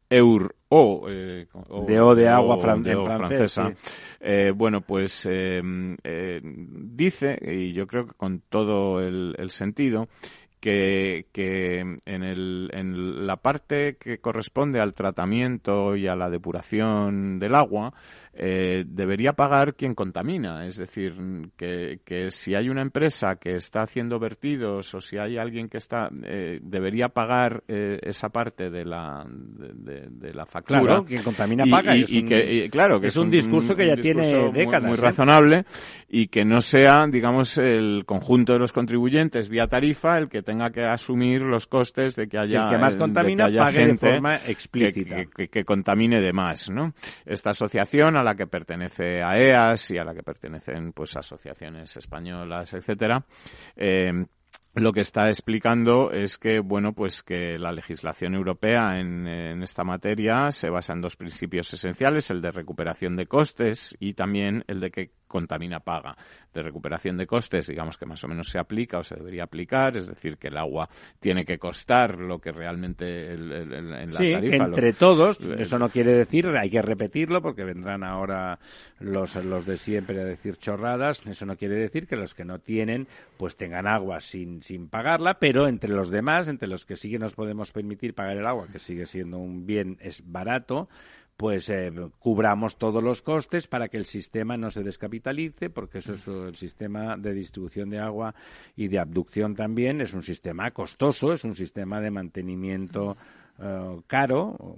[0.10, 1.48] EUR o, eh,
[1.88, 3.72] de O de agua francesa.
[4.20, 5.62] Eh, bueno, pues eh,
[6.44, 10.08] dice, y yo creo que con todo el sentido,
[10.64, 17.38] que, que en, el, en la parte que corresponde al tratamiento y a la depuración
[17.38, 17.94] del agua,
[18.34, 20.66] eh, debería pagar quien contamina.
[20.66, 21.16] Es decir,
[21.58, 25.80] que, que, si hay una empresa que está haciendo vertidos o si hay alguien que
[25.80, 30.80] está, eh, debería pagar eh, esa parte de la, de, la factura.
[30.80, 31.94] Claro, quien contamina paga.
[31.96, 34.84] Y, y, que, claro, que es, un, discurso que ya tiene décadas.
[34.84, 35.66] Muy, razonable
[36.08, 40.53] y que no sea, digamos, el conjunto de los contribuyentes vía tarifa el que tenga
[40.72, 42.66] que asumir los costes de que haya.
[42.66, 45.26] el que más contamina pague de forma explícita.
[45.26, 46.94] Que, que, contamine de más, ¿no?
[47.26, 51.96] Esta asociación a la que pertenece a EAS y a la que pertenecen pues asociaciones
[51.98, 53.24] españolas, etcétera.
[53.76, 54.26] Eh,
[54.76, 59.84] lo que está explicando es que, bueno, pues que la legislación europea en, en, esta
[59.84, 64.80] materia se basa en dos principios esenciales, el de recuperación de costes y también el
[64.80, 66.16] de que contamina paga
[66.54, 69.98] de recuperación de costes, digamos que más o menos se aplica o se debería aplicar,
[69.98, 70.88] es decir, que el agua
[71.20, 74.66] tiene que costar lo que realmente el, en la sí, tarifa.
[74.66, 78.60] entre todos, eso no quiere decir, hay que repetirlo porque vendrán ahora
[79.00, 82.60] los, los de siempre a decir chorradas, eso no quiere decir que los que no
[82.60, 87.10] tienen pues tengan agua sin, sin pagarla, pero entre los demás, entre los que sí
[87.10, 90.90] que nos podemos permitir pagar el agua, que sigue siendo un bien es barato,
[91.44, 96.14] pues eh, cubramos todos los costes para que el sistema no se descapitalice, porque eso
[96.14, 98.34] es el sistema de distribución de agua
[98.78, 103.18] y de abducción también, es un sistema costoso, es un sistema de mantenimiento
[103.60, 104.78] eh, caro,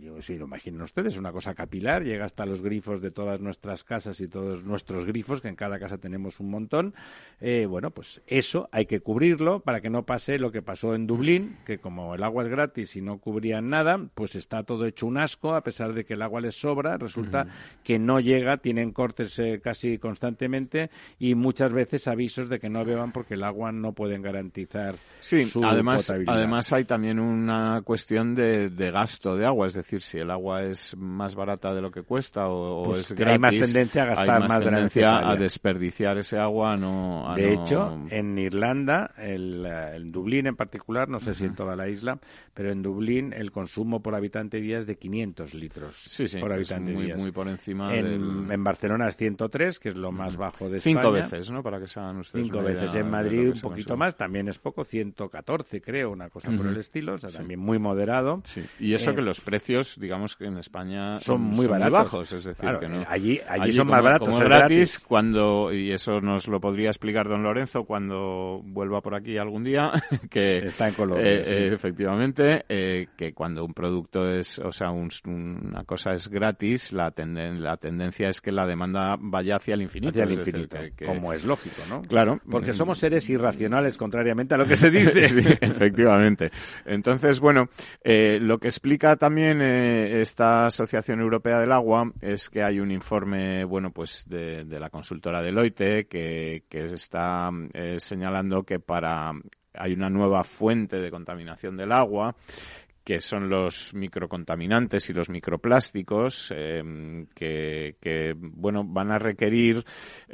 [0.00, 3.84] yo sí lo imaginan ustedes, una cosa capilar, llega hasta los grifos de todas nuestras
[3.84, 6.94] casas y todos nuestros grifos, que en cada casa tenemos un montón.
[7.40, 11.06] Eh, bueno, pues eso hay que cubrirlo para que no pase lo que pasó en
[11.06, 15.06] Dublín, que como el agua es gratis y no cubrían nada, pues está todo hecho
[15.06, 17.46] un asco, a pesar de que el agua les sobra, resulta
[17.84, 22.84] que no llega, tienen cortes eh, casi constantemente y muchas veces avisos de que no
[22.84, 26.34] beban porque el agua no pueden garantizar sí, su además, potabilidad.
[26.36, 30.62] Además hay también una cuestión de, de, gasto de agua, es decir, si el agua
[30.64, 34.06] es más barata de lo que cuesta o, pues es gratis, hay más tendencia a
[34.06, 36.76] gastar más, más tendencia de a desperdiciar ese agua.
[36.78, 37.62] No, a de no...
[37.62, 41.36] hecho, en Irlanda, el, en Dublín en particular, no sé uh -huh.
[41.36, 42.18] si en toda la isla,
[42.54, 46.52] pero en Dublín el consumo por habitante día es de 500 litros sí, sí, por
[46.52, 47.16] habitante muy, día.
[47.16, 48.50] Muy por encima en, del...
[48.52, 51.22] en, Barcelona es 103, que es lo más bajo de Cinco España.
[51.24, 51.62] veces, ¿no?
[51.62, 52.94] Para que se hagan ustedes Cinco veces.
[52.94, 53.96] En Madrid un poquito consume.
[53.98, 56.56] más, también es poco, 114 creo, una cosa Uh -huh.
[56.58, 58.40] por el estilo, o sea, también muy moderado.
[58.44, 58.62] Sí.
[58.80, 61.92] Y eso Eh, que los precios, digamos que en España son muy baratos.
[61.92, 63.02] bajos, es decir, Claro, que no.
[63.02, 64.98] eh, allí- allí son más baratos, como gratis, gratis.
[65.00, 69.92] cuando y eso nos lo podría explicar don Lorenzo cuando vuelva por aquí algún día,
[70.30, 71.52] que Está en Colombia, eh, sí.
[71.54, 72.64] eh, efectivamente
[73.16, 77.76] que cuando un producto es, o sea, un- una cosa es gratis, la tenden- la
[77.76, 80.92] tendencia es que la demanda vaya hacia el infinito, Hacia el es decir, infinito, que-
[80.92, 82.02] que- como es lógico, ¿no?
[82.02, 85.24] Claro, Porque somos seres irracionales, contrariamente a lo que se dice.
[85.24, 86.50] Sí, efectivamente.
[86.84, 87.68] Entonces, bueno,
[88.02, 92.90] eh, lo que explica también eh, esta Asociación Europea del Agua es que hay un
[92.90, 99.32] informe, bueno, pues de, de la consultora Deloitte que, que está eh, señalando que para
[99.74, 102.34] hay una nueva fuente de contaminación del agua
[103.04, 109.84] que son los microcontaminantes y los microplásticos, eh, que, que, bueno, van a requerir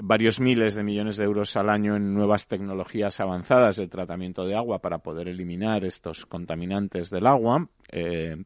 [0.00, 4.56] varios miles de millones de euros al año en nuevas tecnologías avanzadas de tratamiento de
[4.56, 7.68] agua para poder eliminar estos contaminantes del agua.
[7.90, 8.36] Eh,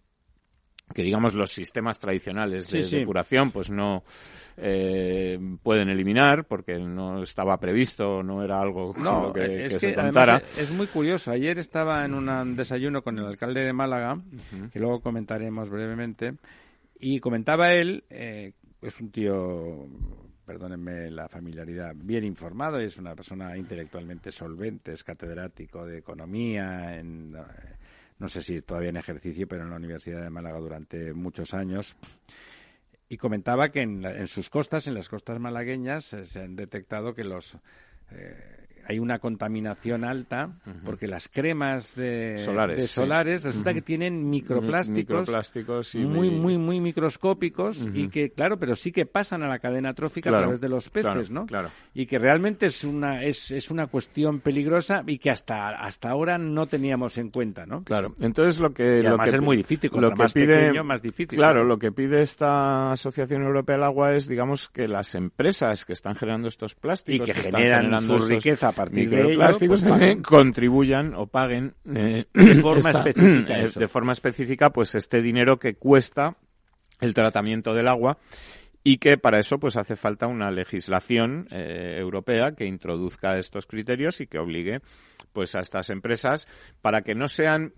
[0.94, 2.98] que digamos los sistemas tradicionales de Sí, sí.
[2.98, 4.04] depuración pues no
[4.56, 9.78] eh, pueden eliminar porque no estaba previsto no era algo No, lo que, es que
[9.78, 11.30] que, se contara es muy curioso.
[11.30, 14.20] Ayer estaba en un desayuno con el alcalde de Málaga,
[14.72, 16.34] que luego comentaremos brevemente,
[16.98, 19.86] y comentaba él, eh, es un tío,
[20.44, 27.34] perdónenme la familiaridad, bien informado, es una persona intelectualmente solvente, es catedrático de economía en...
[28.22, 31.96] no sé si todavía en ejercicio, pero en la Universidad de Málaga durante muchos años.
[33.08, 36.54] Y comentaba que en, la- en sus costas, en las costas malagueñas, eh, se han
[36.54, 37.58] detectado que los
[38.12, 40.50] eh, hay una contaminación alta
[40.84, 42.88] porque las cremas de Solares, de sí.
[42.88, 48.74] solares resulta que tienen microplásticos, Microplásticos y- muy muy muy microscópicos y que claro pero
[48.76, 51.46] sí que pasan a la cadena trófica Claro, a través de los peces claro, no
[51.46, 51.70] claro.
[51.94, 56.38] y que realmente es una es, es una cuestión peligrosa y que hasta hasta ahora
[56.38, 59.90] no teníamos en cuenta no Claro, entonces lo que Y lo que es muy difícil,
[59.94, 63.84] lo que más pide pequeño, más difícil, Claro, lo que pide esta Asociación Europea del
[63.84, 67.80] Agua es, digamos, que las empresas que están generando estos plásticos Y que están generan
[67.82, 70.22] generando su riqueza a partir de ello, pues también paguen.
[70.22, 75.74] contribuyan o paguen eh, De forma esta- eh, de forma específica, pues este dinero que
[75.74, 76.36] cuesta
[77.00, 78.18] el tratamiento del agua
[78.84, 84.20] y que para eso pues hace falta una legislación eh, europea que introduzca estos criterios
[84.20, 84.80] y que obligue
[85.32, 86.48] pues a estas empresas
[86.80, 87.72] para que no sean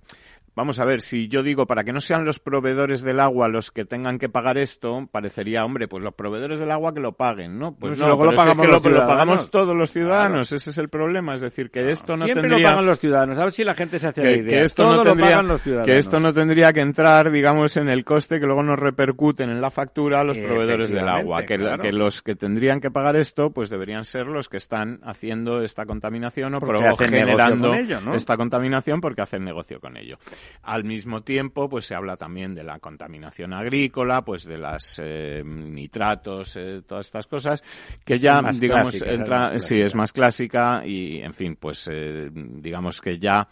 [0.56, 3.72] Vamos a ver, si yo digo para que no sean los proveedores del agua los
[3.72, 7.58] que tengan que pagar esto, parecería, hombre, pues los proveedores del agua que lo paguen,
[7.58, 7.74] ¿no?
[7.74, 11.40] Pues, no, luego lo pagamos, lo, pagamos todos los ciudadanos, ese es el problema, es
[11.40, 12.68] decir, que esto no siempre tendría...
[12.68, 14.58] lo pagan los ciudadanos, a ver si la gente se hace que, la idea.
[14.58, 18.38] Que esto, no tendría, los que esto no tendría que entrar, digamos, en el coste
[18.38, 22.22] que luego nos repercuten en la factura a los proveedores del agua, que, que, los
[22.22, 26.96] que tendrían que pagar esto, pues deberían ser los que están haciendo esta contaminación o
[26.96, 27.74] generando
[28.14, 30.16] esta contaminación porque hacen negocio con ello.
[30.62, 35.42] Al mismo tiempo, pues se habla también de la contaminación agrícola, pues de las eh,
[35.44, 37.62] nitratos, eh, todas estas cosas,
[38.04, 43.18] que ya, digamos, entra, sí, es más clásica y, en fin, pues eh, digamos que
[43.18, 43.48] ya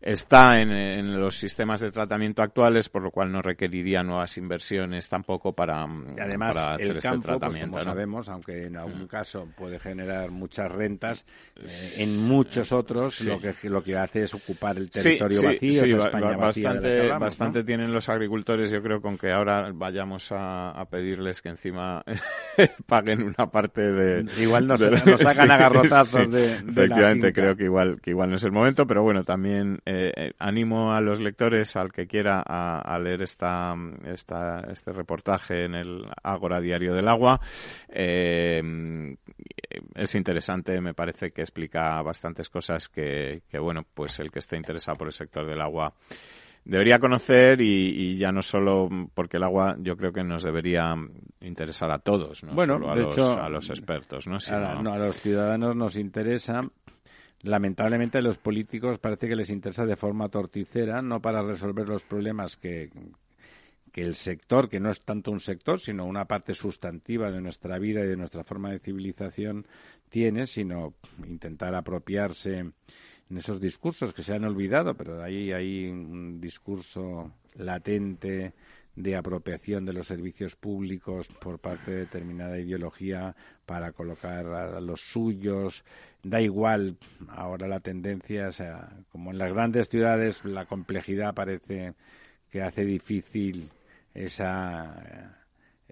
[0.00, 5.52] está en, los sistemas de tratamiento actuales, por lo cual no requeriría nuevas inversiones tampoco
[5.52, 7.78] para, además, hacer el este campo, pues, tratamiento.
[7.78, 11.24] como sabemos, aunque en algún caso puede generar muchas rentas,
[11.56, 15.92] eh, en muchos otros lo que lo que hace es ocupar el territorio vacío, sí,
[15.94, 22.04] bastante, bastante tienen los agricultores, yo creo, con que ahora vayamos a, pedirles que encima
[22.86, 24.26] paguen una parte de...
[24.40, 28.86] Igual nos, sacan agarrotazos de, Efectivamente, creo que igual, que igual no es el momento,
[28.86, 29.80] pero bueno, también...
[29.86, 33.74] Eh, eh, animo a los lectores, al que quiera, a, leer esta,
[34.04, 37.40] esta, este reportaje en el Ágora Diario del Agua.
[37.88, 38.62] Eh,
[39.94, 44.98] es interesante, me parece que explica bastantes cosas que, bueno, pues el que esté interesado
[44.98, 45.92] por el sector del agua
[46.64, 50.94] debería conocer y, ya no solo porque el agua yo creo que nos debería
[51.40, 54.26] interesar a todos, no bueno, solo a, los, a los expertos.
[54.26, 54.38] ¿no?
[54.82, 56.62] no, a los ciudadanos nos interesa
[57.44, 62.02] lamentablemente a los políticos parece que les interesa de forma torticera, no para resolver los
[62.02, 62.90] problemas que,
[63.92, 67.78] que el sector, que no es tanto un sector, sino una parte sustantiva de nuestra
[67.78, 69.66] vida y de nuestra forma de civilización
[70.08, 70.94] tiene, sino
[71.26, 78.54] intentar apropiarse en esos discursos que se han olvidado, pero ahí hay un discurso latente
[78.96, 83.34] de apropiación de los servicios públicos por parte de determinada ideología
[83.66, 85.84] para colocar a los suyos.
[86.22, 86.96] Da igual,
[87.28, 91.94] ahora la tendencia, o sea, como en las grandes ciudades la complejidad parece
[92.50, 93.68] que hace difícil
[94.14, 95.40] esa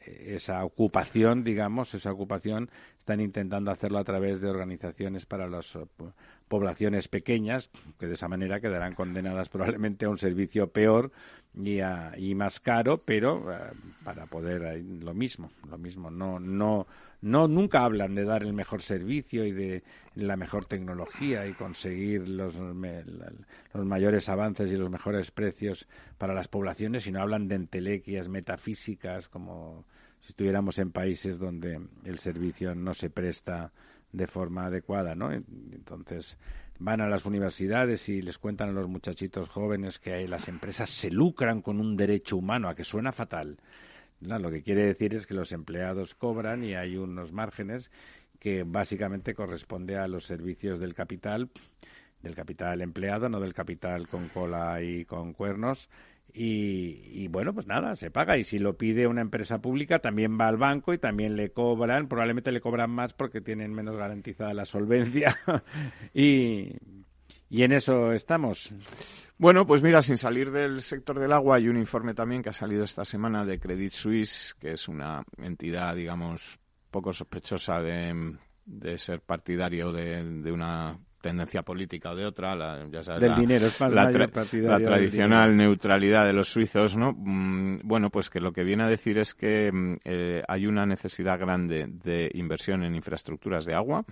[0.07, 2.71] esa ocupación, digamos, esa ocupación,
[3.03, 5.77] están intentando hacerlo a través de organizaciones para las
[6.47, 11.11] poblaciones pequeñas, que de esa manera quedarán condenadas probablemente a un servicio peor
[11.53, 13.73] y, y más caro, pero eh,
[14.05, 16.13] para poder eh, lo mismo, lo mismo.
[16.13, 16.87] No, no,
[17.23, 19.83] no, nunca hablan de dar el mejor servicio y de
[20.15, 25.89] la mejor tecnología y conseguir los, los mayores avances y los mejores precios
[26.19, 29.87] para las poblaciones, sino hablan de entelequias metafísicas como
[30.23, 33.73] si estuviéramos en países donde el servicio no se presta
[34.13, 35.33] de forma adecuada, ¿no?
[35.33, 36.39] Entonces
[36.79, 41.11] van a las universidades y les cuentan a los muchachitos jóvenes que las empresas se
[41.11, 43.59] lucran con un derecho humano, a que suena fatal.
[44.21, 47.91] lo que quiere decir es que los empleados cobran y hay unos márgenes
[48.39, 51.51] que básicamente corresponde a los servicios del capital,
[52.23, 55.89] del capital empleado, no del capital con cola y con cuernos,
[56.35, 58.39] y, bueno, pues nada, se paga.
[58.39, 62.09] Y si lo pide una empresa pública, también va al banco y también le cobran.
[62.09, 65.39] Probablemente le cobran más porque tienen menos garantizada la solvencia.
[66.15, 66.73] y,
[67.51, 68.73] y en eso estamos.
[69.37, 72.55] Bueno, pues mira, sin salir del sector del agua, hay un informe también que ha
[72.55, 76.61] salido esta semana de Credit Suisse, que es una entidad, digamos,
[76.91, 82.87] poco sospechosa de, de ser partidario de, de una tendencia política o de otra, la,
[82.91, 87.13] ya sabes, del la, dinero, es la, tradicional neutralidad de los suizos, ¿no?
[87.17, 90.85] Mm, bueno, pues que lo que viene a decir es que mm, eh, hay una
[90.85, 94.05] necesidad grande de inversión en infraestructuras de agua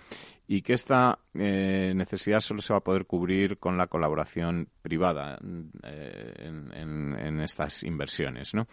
[0.47, 5.37] y que esta eh, necesidad solo se va a poder cubrir con la colaboración privada
[5.83, 8.67] eh, en, en, estas inversiones, ¿no?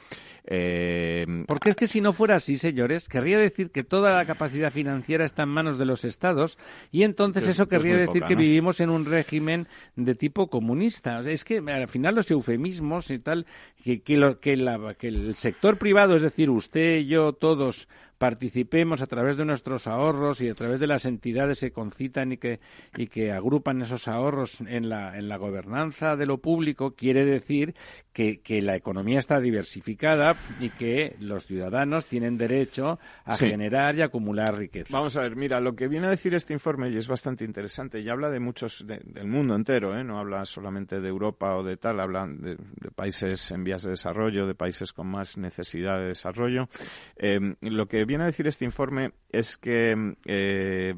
[1.46, 5.24] Porque es que si no fuera así, señores, querría decir que toda la capacidad financiera
[5.24, 6.58] está en manos de los estados
[6.90, 9.66] y entonces eso querría decir que vivimos en un régimen
[9.96, 11.20] de tipo comunista.
[11.20, 13.46] es que al final los eufemismos y tal,
[13.82, 19.06] que, que, que, la, que el sector privado, es decir, usted, yo, todos, participemos a
[19.06, 22.60] través de nuestros ahorros y a través de las entidades que concitan y que,
[22.96, 27.74] y que agrupan esos ahorros en la, en la gobernanza de lo público, quiere decir
[28.12, 34.02] que, que la economía está diversificada y que los ciudadanos tienen derecho a generar y
[34.02, 34.88] acumular riqueza.
[34.92, 38.00] Vamos a ver, mira, lo que viene a decir este informe, y es bastante interesante,
[38.00, 40.02] y habla de muchos, del mundo entero, ¿eh?
[40.02, 42.56] no habla solamente de Europa o de tal, habla de,
[42.94, 46.68] países en vías de desarrollo, de países con más necesidad de desarrollo.
[47.16, 50.94] Eh, lo que viene a decir este informe es que eh,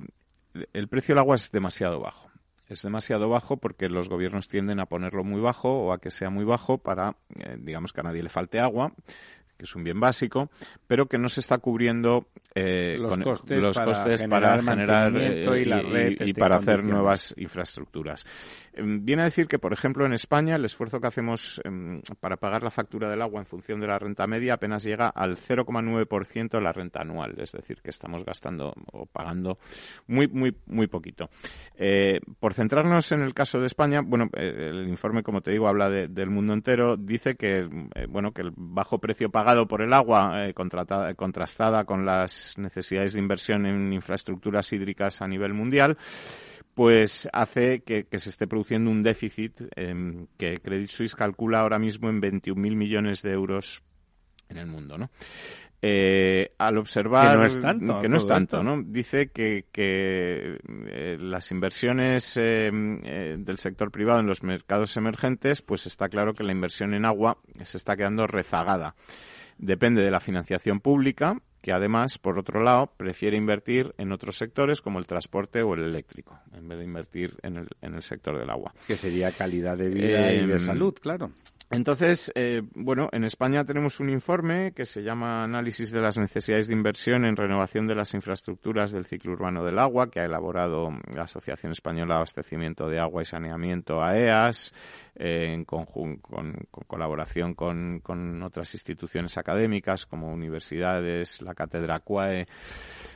[0.72, 2.30] el precio del agua es demasiado bajo.
[2.68, 6.30] Es demasiado bajo porque los gobiernos tienden a ponerlo muy bajo o a que sea
[6.30, 8.94] muy bajo para, eh, digamos, que a nadie le falte agua
[9.58, 10.50] que es un bien básico,
[10.86, 17.32] pero que no se está cubriendo eh, los costes, para, generar, y, para hacer nuevas
[17.36, 18.26] infraestructuras.
[18.72, 22.36] Em, viene a decir que, por ejemplo, en España el esfuerzo que hacemos em, para
[22.36, 26.51] pagar la factura del agua en función de la renta media apenas llega al 0,9%
[26.51, 29.59] de la renta anual, es decir, que estamos gastando o pagando
[30.07, 31.30] muy, muy, muy poquito.
[31.76, 35.68] Eh, por centrarnos en el caso de España, bueno, eh, el informe, como te digo,
[35.68, 39.92] habla del mundo entero, dice que, eh, bueno, que el bajo precio pagado por el
[39.92, 45.99] agua, contrastada con las necesidades de inversión en infraestructuras hídricas a nivel mundial,
[46.74, 52.09] pues hace que, se esté produciendo un déficit em, que Credit Suisse calcula ahora mismo
[52.09, 53.82] en 21.000 millones de euros
[54.49, 55.11] en el mundo, ¿no?
[55.82, 58.82] Eh, al observar que no es tanto, que no es tanto ¿no?
[58.82, 65.62] dice que, que eh, las inversiones em, eh, del sector privado en los mercados emergentes
[65.62, 68.95] pues está claro que la inversión en agua se está quedando rezagada
[69.57, 74.80] depende de la financiación pública que además, por otro lado, prefiere invertir en otros sectores
[74.80, 78.38] como el transporte o el eléctrico, en vez de invertir en el, en el sector
[78.38, 78.72] del agua.
[78.86, 81.32] Que sería calidad de vida y de em, salud, claro.
[81.72, 86.66] Entonces, eh, bueno, en España tenemos un informe que se llama Análisis de las necesidades
[86.66, 90.90] de inversión en renovación de las infraestructuras del ciclo urbano del agua, que ha elaborado
[91.14, 94.74] la Asociación Española de Abastecimiento de Agua y Saneamiento, AEAS,
[95.14, 95.86] eh, en con,
[96.88, 102.48] colaboración con, con, otras instituciones académicas como universidades, la Cátedra CUAE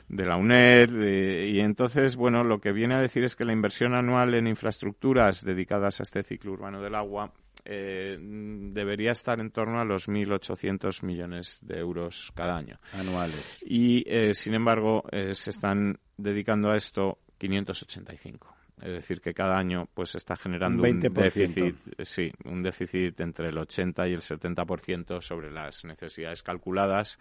[0.08, 0.90] de la UNED.
[1.02, 4.46] Eh, y entonces, bueno, lo que viene a decir es que la inversión anual en
[4.46, 7.32] infraestructuras dedicadas a este ciclo urbano del agua
[7.64, 12.78] eh, debería estar en torno a los 1.800 millones de euros cada año.
[12.92, 13.64] Anuales.
[13.66, 18.54] Y, eh, sin embargo, eh, se están dedicando a esto 585.
[18.82, 23.48] Es decir, que cada año pues se está generando un, déficit, sí, un déficit entre
[23.48, 27.18] el 80 y el 70% sobre las necesidades calculadas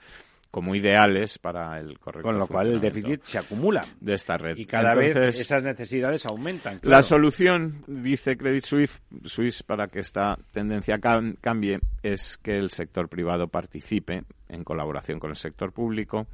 [0.53, 4.55] como ideales para el correcto Con lo cual el déficit se acumula de esta red.
[4.55, 6.79] Y cada vez esas necesidades aumentan.
[6.83, 13.47] La solución, dice Credit Suisse, para que esta tendencia cambie es que el sector privado
[13.47, 16.27] participe en colaboración con el sector público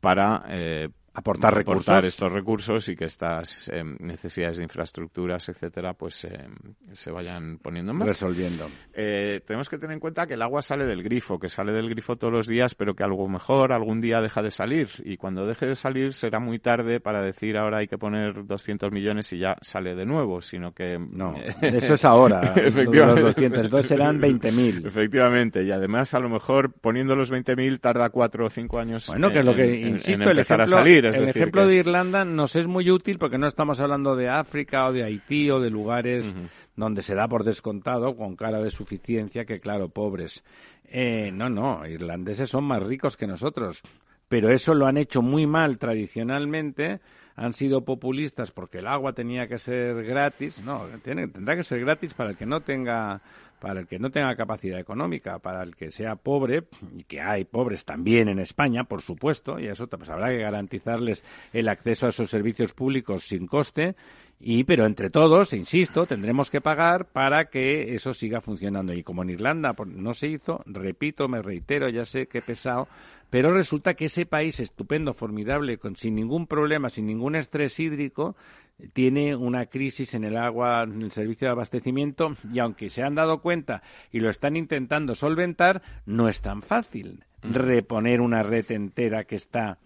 [0.00, 2.04] para eh, aportar, recursos.
[2.04, 6.54] estos recursos y que estas em, necesidades de infraestructuras, etcétera, pues em,
[6.92, 8.08] se vayan poniendo más.
[8.08, 8.68] Resolviendo.
[8.92, 11.88] Eh, tenemos que tener en cuenta que el agua sale del grifo, que sale del
[11.88, 14.88] grifo todos los días, pero que algo mejor algún día deja de salir.
[15.04, 18.92] Y cuando deje de salir será muy tarde para decir ahora hay que poner 200
[18.92, 20.98] millones y ya sale de nuevo, sino que...
[20.98, 22.54] No, eso es ahora.
[22.56, 23.22] Efectivamente.
[23.22, 24.86] Los 200, entonces serán 20.000.
[24.86, 29.30] Efectivamente, y además a lo mejor poniendo los 20.000 tarda cuatro o cinco años bueno,
[29.30, 32.90] que es lo que, insisto, empezar a salir el ejemplo de Irlanda nos es muy
[32.90, 36.34] útil porque no estamos hablando de África o de Haití o de lugares
[36.76, 40.44] donde se da por descontado con cara de suficiencia que, claro, pobres.
[40.84, 43.82] Eh, no, no, irlandeses son más ricos que nosotros.
[44.28, 47.00] Pero eso lo han hecho muy mal tradicionalmente
[47.38, 50.60] han sido populistas porque el agua tenía que ser gratis.
[50.64, 53.22] No, tiene, tendrá que ser gratis para el que no tenga
[53.60, 56.64] para el que no tenga capacidad económica, para el que sea pobre,
[56.96, 61.24] y que hay pobres también en España, por supuesto, y eso pues habrá que garantizarles
[61.52, 63.96] el acceso a esos servicios públicos sin coste,
[64.40, 68.92] y pero entre todos, insisto, tendremos que pagar para que eso siga funcionando.
[68.92, 72.86] Y como en Irlanda no se hizo, repito, me reitero, ya sé que pesado,
[73.30, 78.36] pero resulta que ese país estupendo, formidable, con, sin ningún problema, sin ningún estrés hídrico,
[78.92, 83.14] tiene una crisis en el agua, en el servicio de abastecimiento, y aunque se han
[83.14, 89.24] dado cuenta y lo están intentando solventar, no es tan fácil reponer una red entera
[89.24, 89.78] que está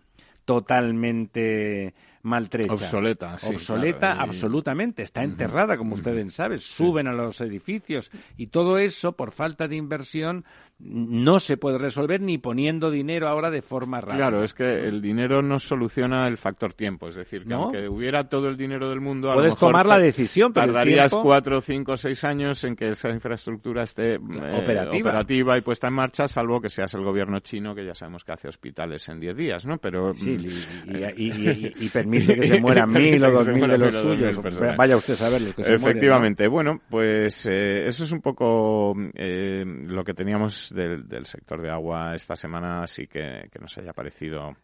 [0.45, 2.72] totalmente maltrecha.
[2.72, 5.02] Obsoleta, Obsoleta, absolutamente.
[5.02, 6.58] Está enterrada, como ustedes saben.
[6.58, 10.44] Suben a los edificios y todo eso, por falta de inversión,
[10.78, 14.16] no se puede resolver ni poniendo dinero ahora de forma rápida.
[14.16, 17.08] Claro, es que el dinero no soluciona el factor tiempo.
[17.08, 20.66] Es decir, que aunque hubiera todo el dinero del mundo, puedes tomar la decisión, pero
[20.66, 24.18] tardarías cuatro, cinco, seis años en que esa infraestructura esté eh,
[25.00, 25.56] operativa.
[25.56, 28.48] y puesta en marcha, salvo que seas el gobierno chino, que ya sabemos que hace
[28.48, 29.78] hospitales en diez días, ¿no?
[29.78, 30.36] Pero sí,
[30.86, 34.40] y, permite que se mueran mil o dos mil de los suyos.
[34.76, 36.46] Vaya usted a saber Efectivamente.
[36.48, 41.70] Bueno, pues eh, eso es un poco eh, lo que teníamos del, del, sector de
[41.70, 44.12] agua esta semana sí que, que nos haya parecido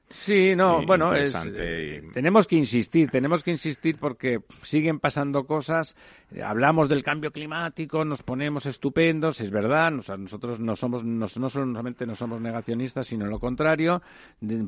[0.08, 5.96] Sí, no, bueno, eh, tenemos que insistir, tenemos que insistir porque siguen pasando cosas,
[6.42, 12.06] hablamos del cambio climático, nos ponemos estupendos, es verdad, nosotros no somos, no, no solamente
[12.06, 14.02] no somos negacionistas, sino lo contrario,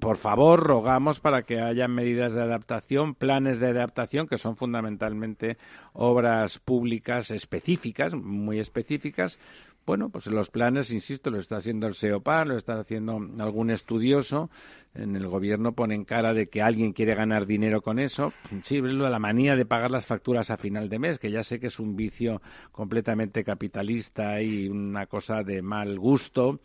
[0.01, 2.70] por favor, rogamos para que haya medidas de adaptación,
[3.19, 5.59] planes de adaptación, que son fundamentalmente
[5.93, 9.39] obras públicas específicas, muy específicas,
[9.87, 14.51] bueno, pues los planes, insisto, lo está haciendo el SEOPAR, lo está haciendo algún estudioso.
[14.95, 18.33] En el gobierno ponen cara de que alguien quiere ganar dinero con eso.
[18.63, 21.69] Sí, la manía de pagar las facturas a final de mes, que ya sé que
[21.69, 22.41] es un vicio
[22.71, 26.61] completamente capitalista y una cosa de mal gusto,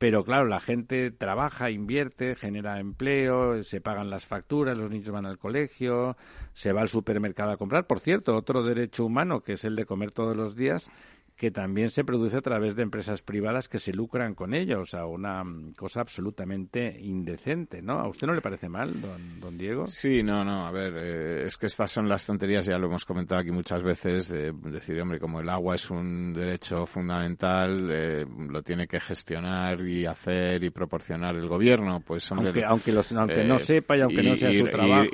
[0.00, 5.26] pero claro, la gente trabaja, invierte, genera empleo, se pagan las facturas, los niños van
[5.26, 6.16] al colegio,
[6.54, 7.86] se va al supermercado a comprar.
[7.86, 10.90] Por cierto, otro derecho humano, que es el de comer todos los días,
[11.40, 14.84] que también se produce a través de empresas privadas que se lucran con ello, o
[14.84, 15.42] sea, una
[15.74, 17.98] cosa absolutamente indecente, ¿no?
[17.98, 19.86] ¿A usted no le parece mal, don, don Diego?
[19.86, 23.06] Sí, no, no, a ver, eh, es que estas son las tonterías, ya lo hemos
[23.06, 28.26] comentado aquí muchas veces, de decir, hombre, como el agua es un derecho fundamental, eh,
[28.50, 32.48] lo tiene que gestionar y hacer y proporcionar el gobierno, pues hombre...
[32.48, 32.92] Aunque, aunque,
[33.46, 35.06] no eh, sepa y aunque no sea su trabajo...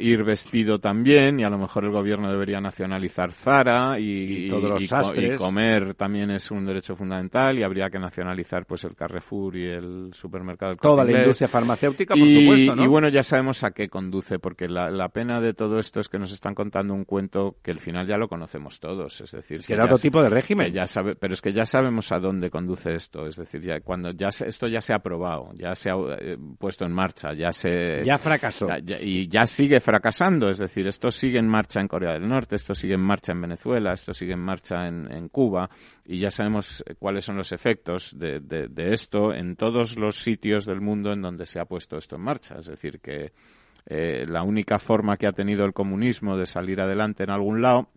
[0.00, 5.38] Ir, vestido también, y a lo mejor el gobierno debería nacionalizar Zara y, todos los
[5.38, 10.10] comer también es un derecho fundamental y habría que nacionalizar pues el Carrefour y el
[10.12, 10.76] supermercado.
[10.76, 12.84] Toda la industria farmacéutica, por supuesto, ¿no?
[12.84, 16.18] Y bueno, ya sabemos a qué conduce, porque la, pena de todo esto es que
[16.18, 19.72] nos están contando un cuento que al final ya lo conocemos todos, es decir, que,
[19.72, 20.72] era otro tipo de régimen.
[20.72, 24.10] Ya sabe, pero es que ya sabemos a dónde conduce esto, es decir, ya cuando
[24.12, 28.02] ya esto ya se ha aprobado, ya se ha eh, puesto en marcha, ya se
[28.04, 28.68] ya fracasó
[29.00, 32.74] y ya sigue fracasando, es decir, esto sigue en marcha en Corea del Norte, esto
[32.74, 35.57] sigue en marcha en Venezuela, esto sigue en marcha en Cuba
[36.04, 38.42] y ya sabemos eh, cuáles son los efectos de,
[38.92, 42.56] esto en todos los sitios del mundo en donde se ha puesto esto en marcha.
[42.58, 43.32] Es decir, que
[43.86, 47.88] eh, la única forma que ha tenido el comunismo de salir adelante en algún lado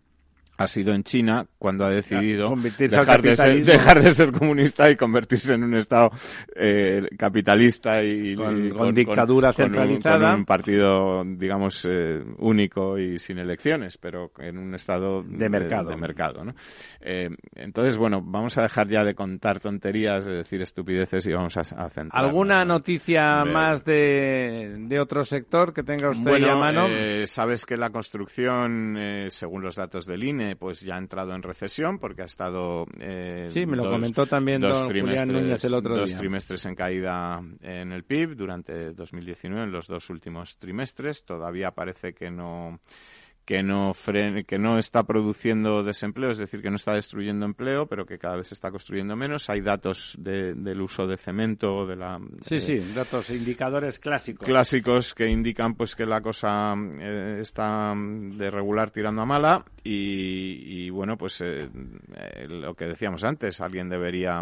[0.57, 4.95] ha sido en China cuando ha decidido dejar de, ser, dejar de, ser, comunista y
[4.95, 6.11] convertirse en un Estado
[6.55, 10.17] eh, capitalista y con, dictadura centralizada.
[10.17, 15.49] Un, con un partido, digamos, eh, único y sin elecciones, pero en un Estado de
[15.49, 15.89] mercado.
[15.89, 16.53] De, mercado ¿no?
[16.99, 21.57] Eh, entonces, bueno, vamos a dejar ya de contar tonterías, de decir estupideces y vamos
[21.57, 22.23] a, a centrar.
[22.23, 26.87] ¿Alguna noticia más de, de, otro sector que tenga usted bueno, a mano?
[27.25, 28.97] sabes que la construcción,
[29.27, 33.47] según los datos del INE, pues ya ha entrado en recesión porque ha estado eh,
[33.49, 37.91] sí me lo comentó también don Julián Núñez el otro dos trimestres en caída en
[37.91, 41.25] el PIB durante 2019 en los dos últimos trimestres.
[41.25, 42.79] Todavía parece que no
[43.51, 43.91] que no
[44.47, 48.37] que no está produciendo desempleo, es decir, que no está destruyendo empleo, pero que cada
[48.37, 49.49] vez se está construyendo menos.
[49.49, 55.27] Hay datos del uso de cemento, de la sí, sí, datos indicadores clásicos clásicos que
[55.27, 61.41] indican pues que la cosa eh, está de regular tirando a mala y, bueno pues
[61.41, 61.67] eh,
[62.15, 64.41] eh, lo que decíamos antes, alguien debería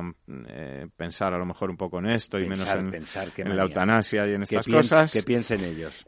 [0.96, 4.34] pensar a lo mejor un poco en esto y menos en, en la eutanasia y
[4.34, 5.12] en estas cosas.
[5.12, 6.06] Que piensen ellos.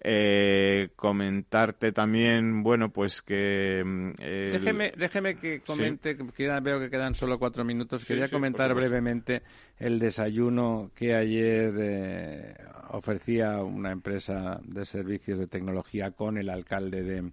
[0.95, 3.83] comentarte también, bueno pues que...
[3.83, 8.05] Mm, déjeme, déjeme que comente, que veo que quedan solo cuatro minutos.
[8.05, 9.41] Quería comentar brevemente
[9.77, 12.55] el desayuno que ayer eh,
[12.89, 17.31] ofrecía una empresa de servicios de tecnología con el alcalde de,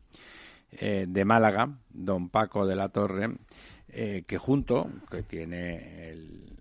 [0.73, 3.29] eh, de Málaga, don Paco de la Torre,
[3.89, 6.58] eh, que junto, que tiene el,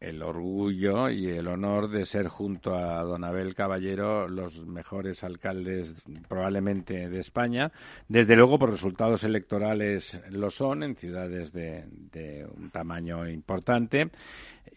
[0.00, 6.02] el orgullo y el honor de ser junto a don Abel Caballero los mejores alcaldes
[6.28, 7.72] probablemente de España.
[8.08, 14.10] Desde luego, por resultados electorales lo son en ciudades de, un tamaño importante.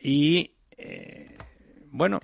[0.02, 1.38] Y, eh,
[1.92, 2.20] bueno,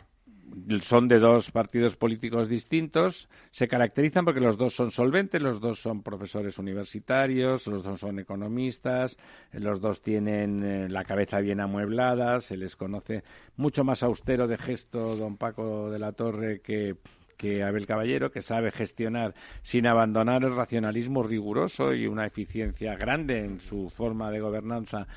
[0.81, 5.79] son de dos partidos políticos distintos, se caracterizan porque los dos son solventes, los dos
[5.79, 9.17] son profesores universitarios, los dos son economistas,
[9.51, 13.23] los dos tienen eh, la cabeza bien amueblada, se les conoce
[13.57, 16.95] mucho más austero de gesto don Paco de la Torre que
[17.37, 23.39] que Abel Caballero, que sabe gestionar sin abandonar el racionalismo riguroso y una eficiencia grande
[23.39, 25.07] en su forma de gobernanza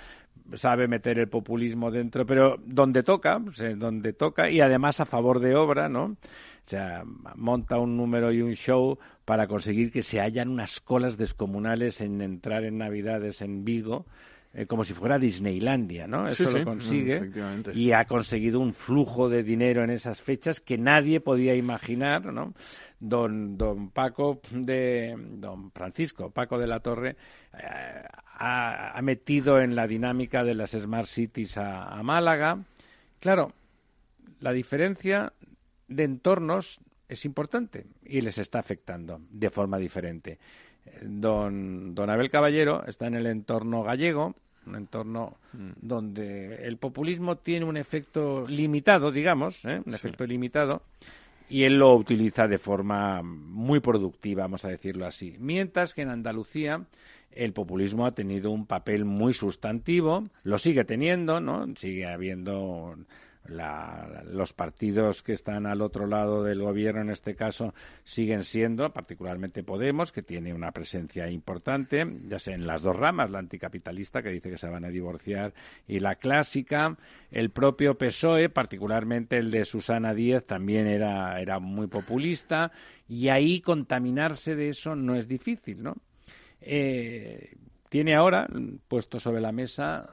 [0.54, 3.38] sabe meter el populismo dentro, pero donde toca,
[3.76, 6.04] donde toca, y además a favor de obra, ¿no?
[6.04, 7.02] O sea,
[7.36, 12.20] monta un número y un show para conseguir que se hayan unas colas descomunales en
[12.20, 14.04] entrar en Navidades en Vigo,
[14.54, 16.26] eh, como si fuera Disneylandia, ¿no?
[16.26, 17.30] Eso lo consigue
[17.74, 22.54] y ha conseguido un flujo de dinero en esas fechas que nadie podía imaginar, ¿no?
[22.98, 27.16] Don, don Paco de don Francisco Paco de la Torre
[27.52, 28.02] eh,
[28.38, 32.58] ha, metido en la dinámica de las Smart Cities a, Málaga
[33.20, 33.52] Claro,
[34.40, 35.32] la diferencia
[35.88, 40.38] de entornos es importante y les está afectando de forma diferente.
[41.02, 44.36] Don, don Abel Caballero está en el entorno gallego,
[44.66, 45.70] un entorno mm.
[45.80, 49.82] donde el populismo tiene un efecto limitado, digamos, ¿eh?
[49.84, 50.82] un efecto limitado,
[51.50, 55.36] y él lo utiliza de forma muy productiva, vamos a decirlo así.
[55.38, 56.84] Mientras que en Andalucía
[57.38, 61.66] el populismo ha tenido un papel muy sustantivo, lo sigue teniendo, ¿no?
[61.76, 62.96] Sigue habiendo
[63.48, 67.74] los partidos que están al otro lado del gobierno, en este caso,
[68.04, 73.30] siguen siendo, particularmente Podemos, que tiene una presencia importante, ya sea en las dos ramas,
[73.30, 75.54] la anticapitalista, que dice que se van a divorciar,
[75.86, 76.98] y la clásica.
[77.30, 82.72] El propio PSOE, particularmente el de Susana Díez, también era, era muy populista,
[83.08, 85.96] y ahí contaminarse de eso no es difícil, ¿no?
[86.60, 87.56] Eh,
[87.88, 88.48] tiene ahora
[88.88, 90.10] puesto sobre la mesa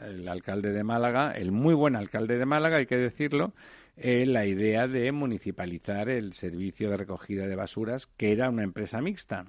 [0.00, 3.54] el alcalde de Málaga, el muy buen alcalde de Málaga, hay que decirlo,
[3.96, 9.00] eh, la idea de municipalizar el servicio de recogida de basuras, que era una empresa
[9.00, 9.46] mixta.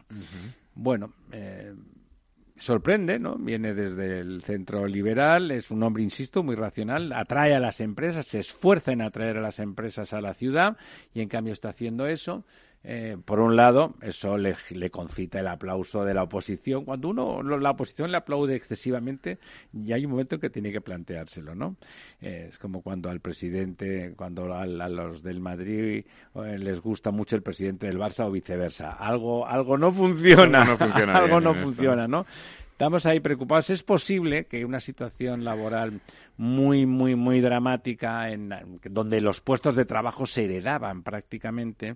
[0.76, 1.74] Bueno, eh,
[2.58, 3.38] sorprende, ¿no?
[3.38, 8.28] Viene desde el centro liberal, es un hombre, insisto, muy racional, atrae a las empresas,
[8.28, 10.78] se esfuerza en atraer a las empresas a la ciudad
[11.14, 12.46] y en cambio está haciendo eso.
[12.88, 14.56] Eh, por un lado, eso le,
[14.92, 16.86] concita el aplauso de la oposición.
[16.86, 19.40] Cuando uno, la oposición le aplaude excesivamente,
[19.74, 21.78] ya hay un momento en que tiene que planteárselo, ¿no?
[22.22, 26.06] Eh, es como cuando al presidente, cuando a, los del Madrid
[26.36, 28.92] eh, les gusta mucho el presidente del Barça o viceversa.
[28.92, 30.62] Algo, algo no funciona.
[30.62, 32.26] Algo no funciona, algo no funciona ¿no?
[32.76, 33.69] Estamos ahí preocupados.
[33.69, 36.01] Es posible que una situación laboral
[36.36, 38.53] muy, muy, muy dramática, en,
[38.84, 41.95] donde los puestos de trabajo se heredaban prácticamente,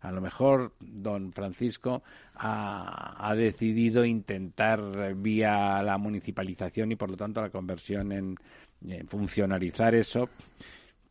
[0.00, 2.04] a lo mejor don Francisco
[2.36, 8.36] ha, decidido intentar vía la municipalización y por lo tanto la conversión en,
[9.08, 10.28] funcionalizar eso,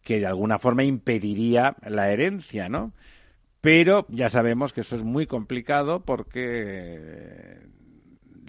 [0.02, 2.94] que de alguna forma impediría la herencia, ¿no?
[3.60, 7.60] Pero ya sabemos que eso es muy complicado porque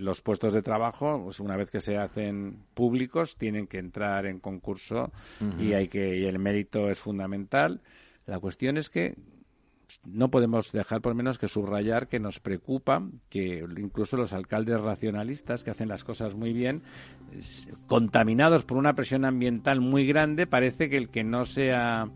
[0.01, 4.41] los puestos de trabajo, pues una vez que se hacen públicos, tienen que entrar en
[4.41, 5.13] concurso
[5.59, 7.81] y hay que y el mérito es fundamental.
[8.27, 9.15] La cuestión es que
[10.05, 15.65] no podemos dejar por menos que subrayar que nos preocupa que incluso los alcaldes racionalistas
[15.65, 16.83] que hacen las cosas muy bien,
[17.87, 22.07] contaminados por una presión ambiental muy grande, parece que el que no sea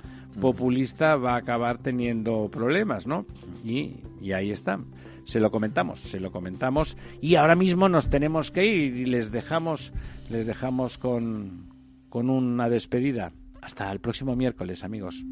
[0.41, 3.27] populista va a acabar teniendo problemas, ¿no?
[3.65, 4.79] Y, y ahí está
[5.25, 9.31] se lo comentamos, se lo comentamos y ahora mismo nos tenemos que ir y les
[9.31, 9.93] dejamos,
[10.29, 11.73] les dejamos con,
[12.09, 13.33] con una despedida.
[13.61, 15.25] Hasta el próximo miércoles, amigos.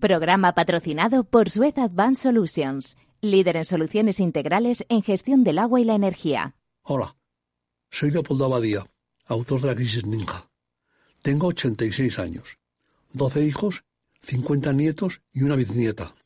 [0.00, 5.84] Programa patrocinado por Suez Advanced Solutions, líder en soluciones integrales en gestión del agua y
[5.84, 6.56] la energía.
[6.82, 7.14] Hola,
[7.88, 8.84] soy Leopoldo Abadía,
[9.26, 10.50] autor de la crisis Ninja.
[11.22, 12.58] Tengo 86 años,
[13.12, 13.84] 12 hijos,
[14.22, 16.16] 50 nietos y una bisnieta.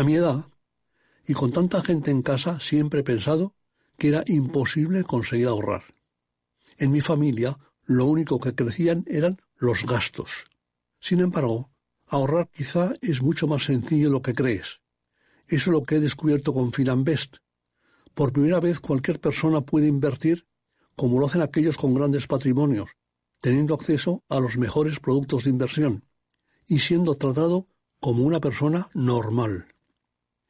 [0.00, 0.46] A mi edad,
[1.26, 3.54] y con tanta gente en casa, siempre he pensado
[3.98, 5.82] que era imposible conseguir ahorrar.
[6.78, 10.46] En mi familia, lo único que crecían eran los gastos.
[11.00, 11.70] Sin embargo,
[12.06, 14.80] ahorrar quizá es mucho más sencillo de lo que crees.
[15.46, 17.36] Eso es lo que he descubierto con Finanbest.
[18.14, 20.46] Por primera vez cualquier persona puede invertir
[20.96, 22.88] como lo hacen aquellos con grandes patrimonios,
[23.42, 26.06] teniendo acceso a los mejores productos de inversión
[26.66, 27.66] y siendo tratado
[28.00, 29.66] como una persona normal.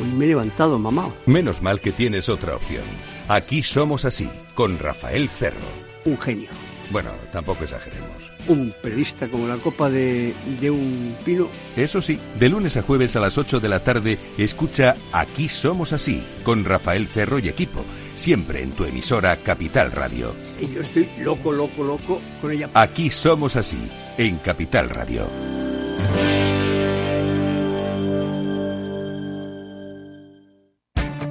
[0.00, 1.12] Hoy me he levantado, mamá.
[1.26, 2.84] Menos mal que tienes otra opción.
[3.28, 5.56] Aquí somos así, con Rafael Cerro.
[6.04, 6.48] Un genio.
[6.90, 8.30] Bueno, tampoco exageremos.
[8.46, 11.48] Un periodista como la copa de, de un pino.
[11.76, 15.92] Eso sí, de lunes a jueves a las 8 de la tarde, escucha Aquí Somos
[15.92, 17.84] Así, con Rafael Cerro y equipo,
[18.14, 20.34] siempre en tu emisora Capital Radio.
[20.60, 22.70] Y yo estoy loco, loco, loco con ella.
[22.74, 23.78] Aquí Somos Así,
[24.16, 25.26] en Capital Radio.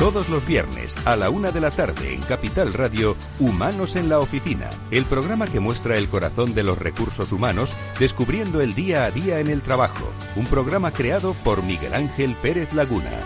[0.00, 4.18] Todos los viernes a la una de la tarde en Capital Radio, Humanos en la
[4.18, 9.10] Oficina, el programa que muestra el corazón de los recursos humanos, descubriendo el día a
[9.10, 10.10] día en el trabajo.
[10.36, 13.20] Un programa creado por Miguel Ángel Pérez Laguna.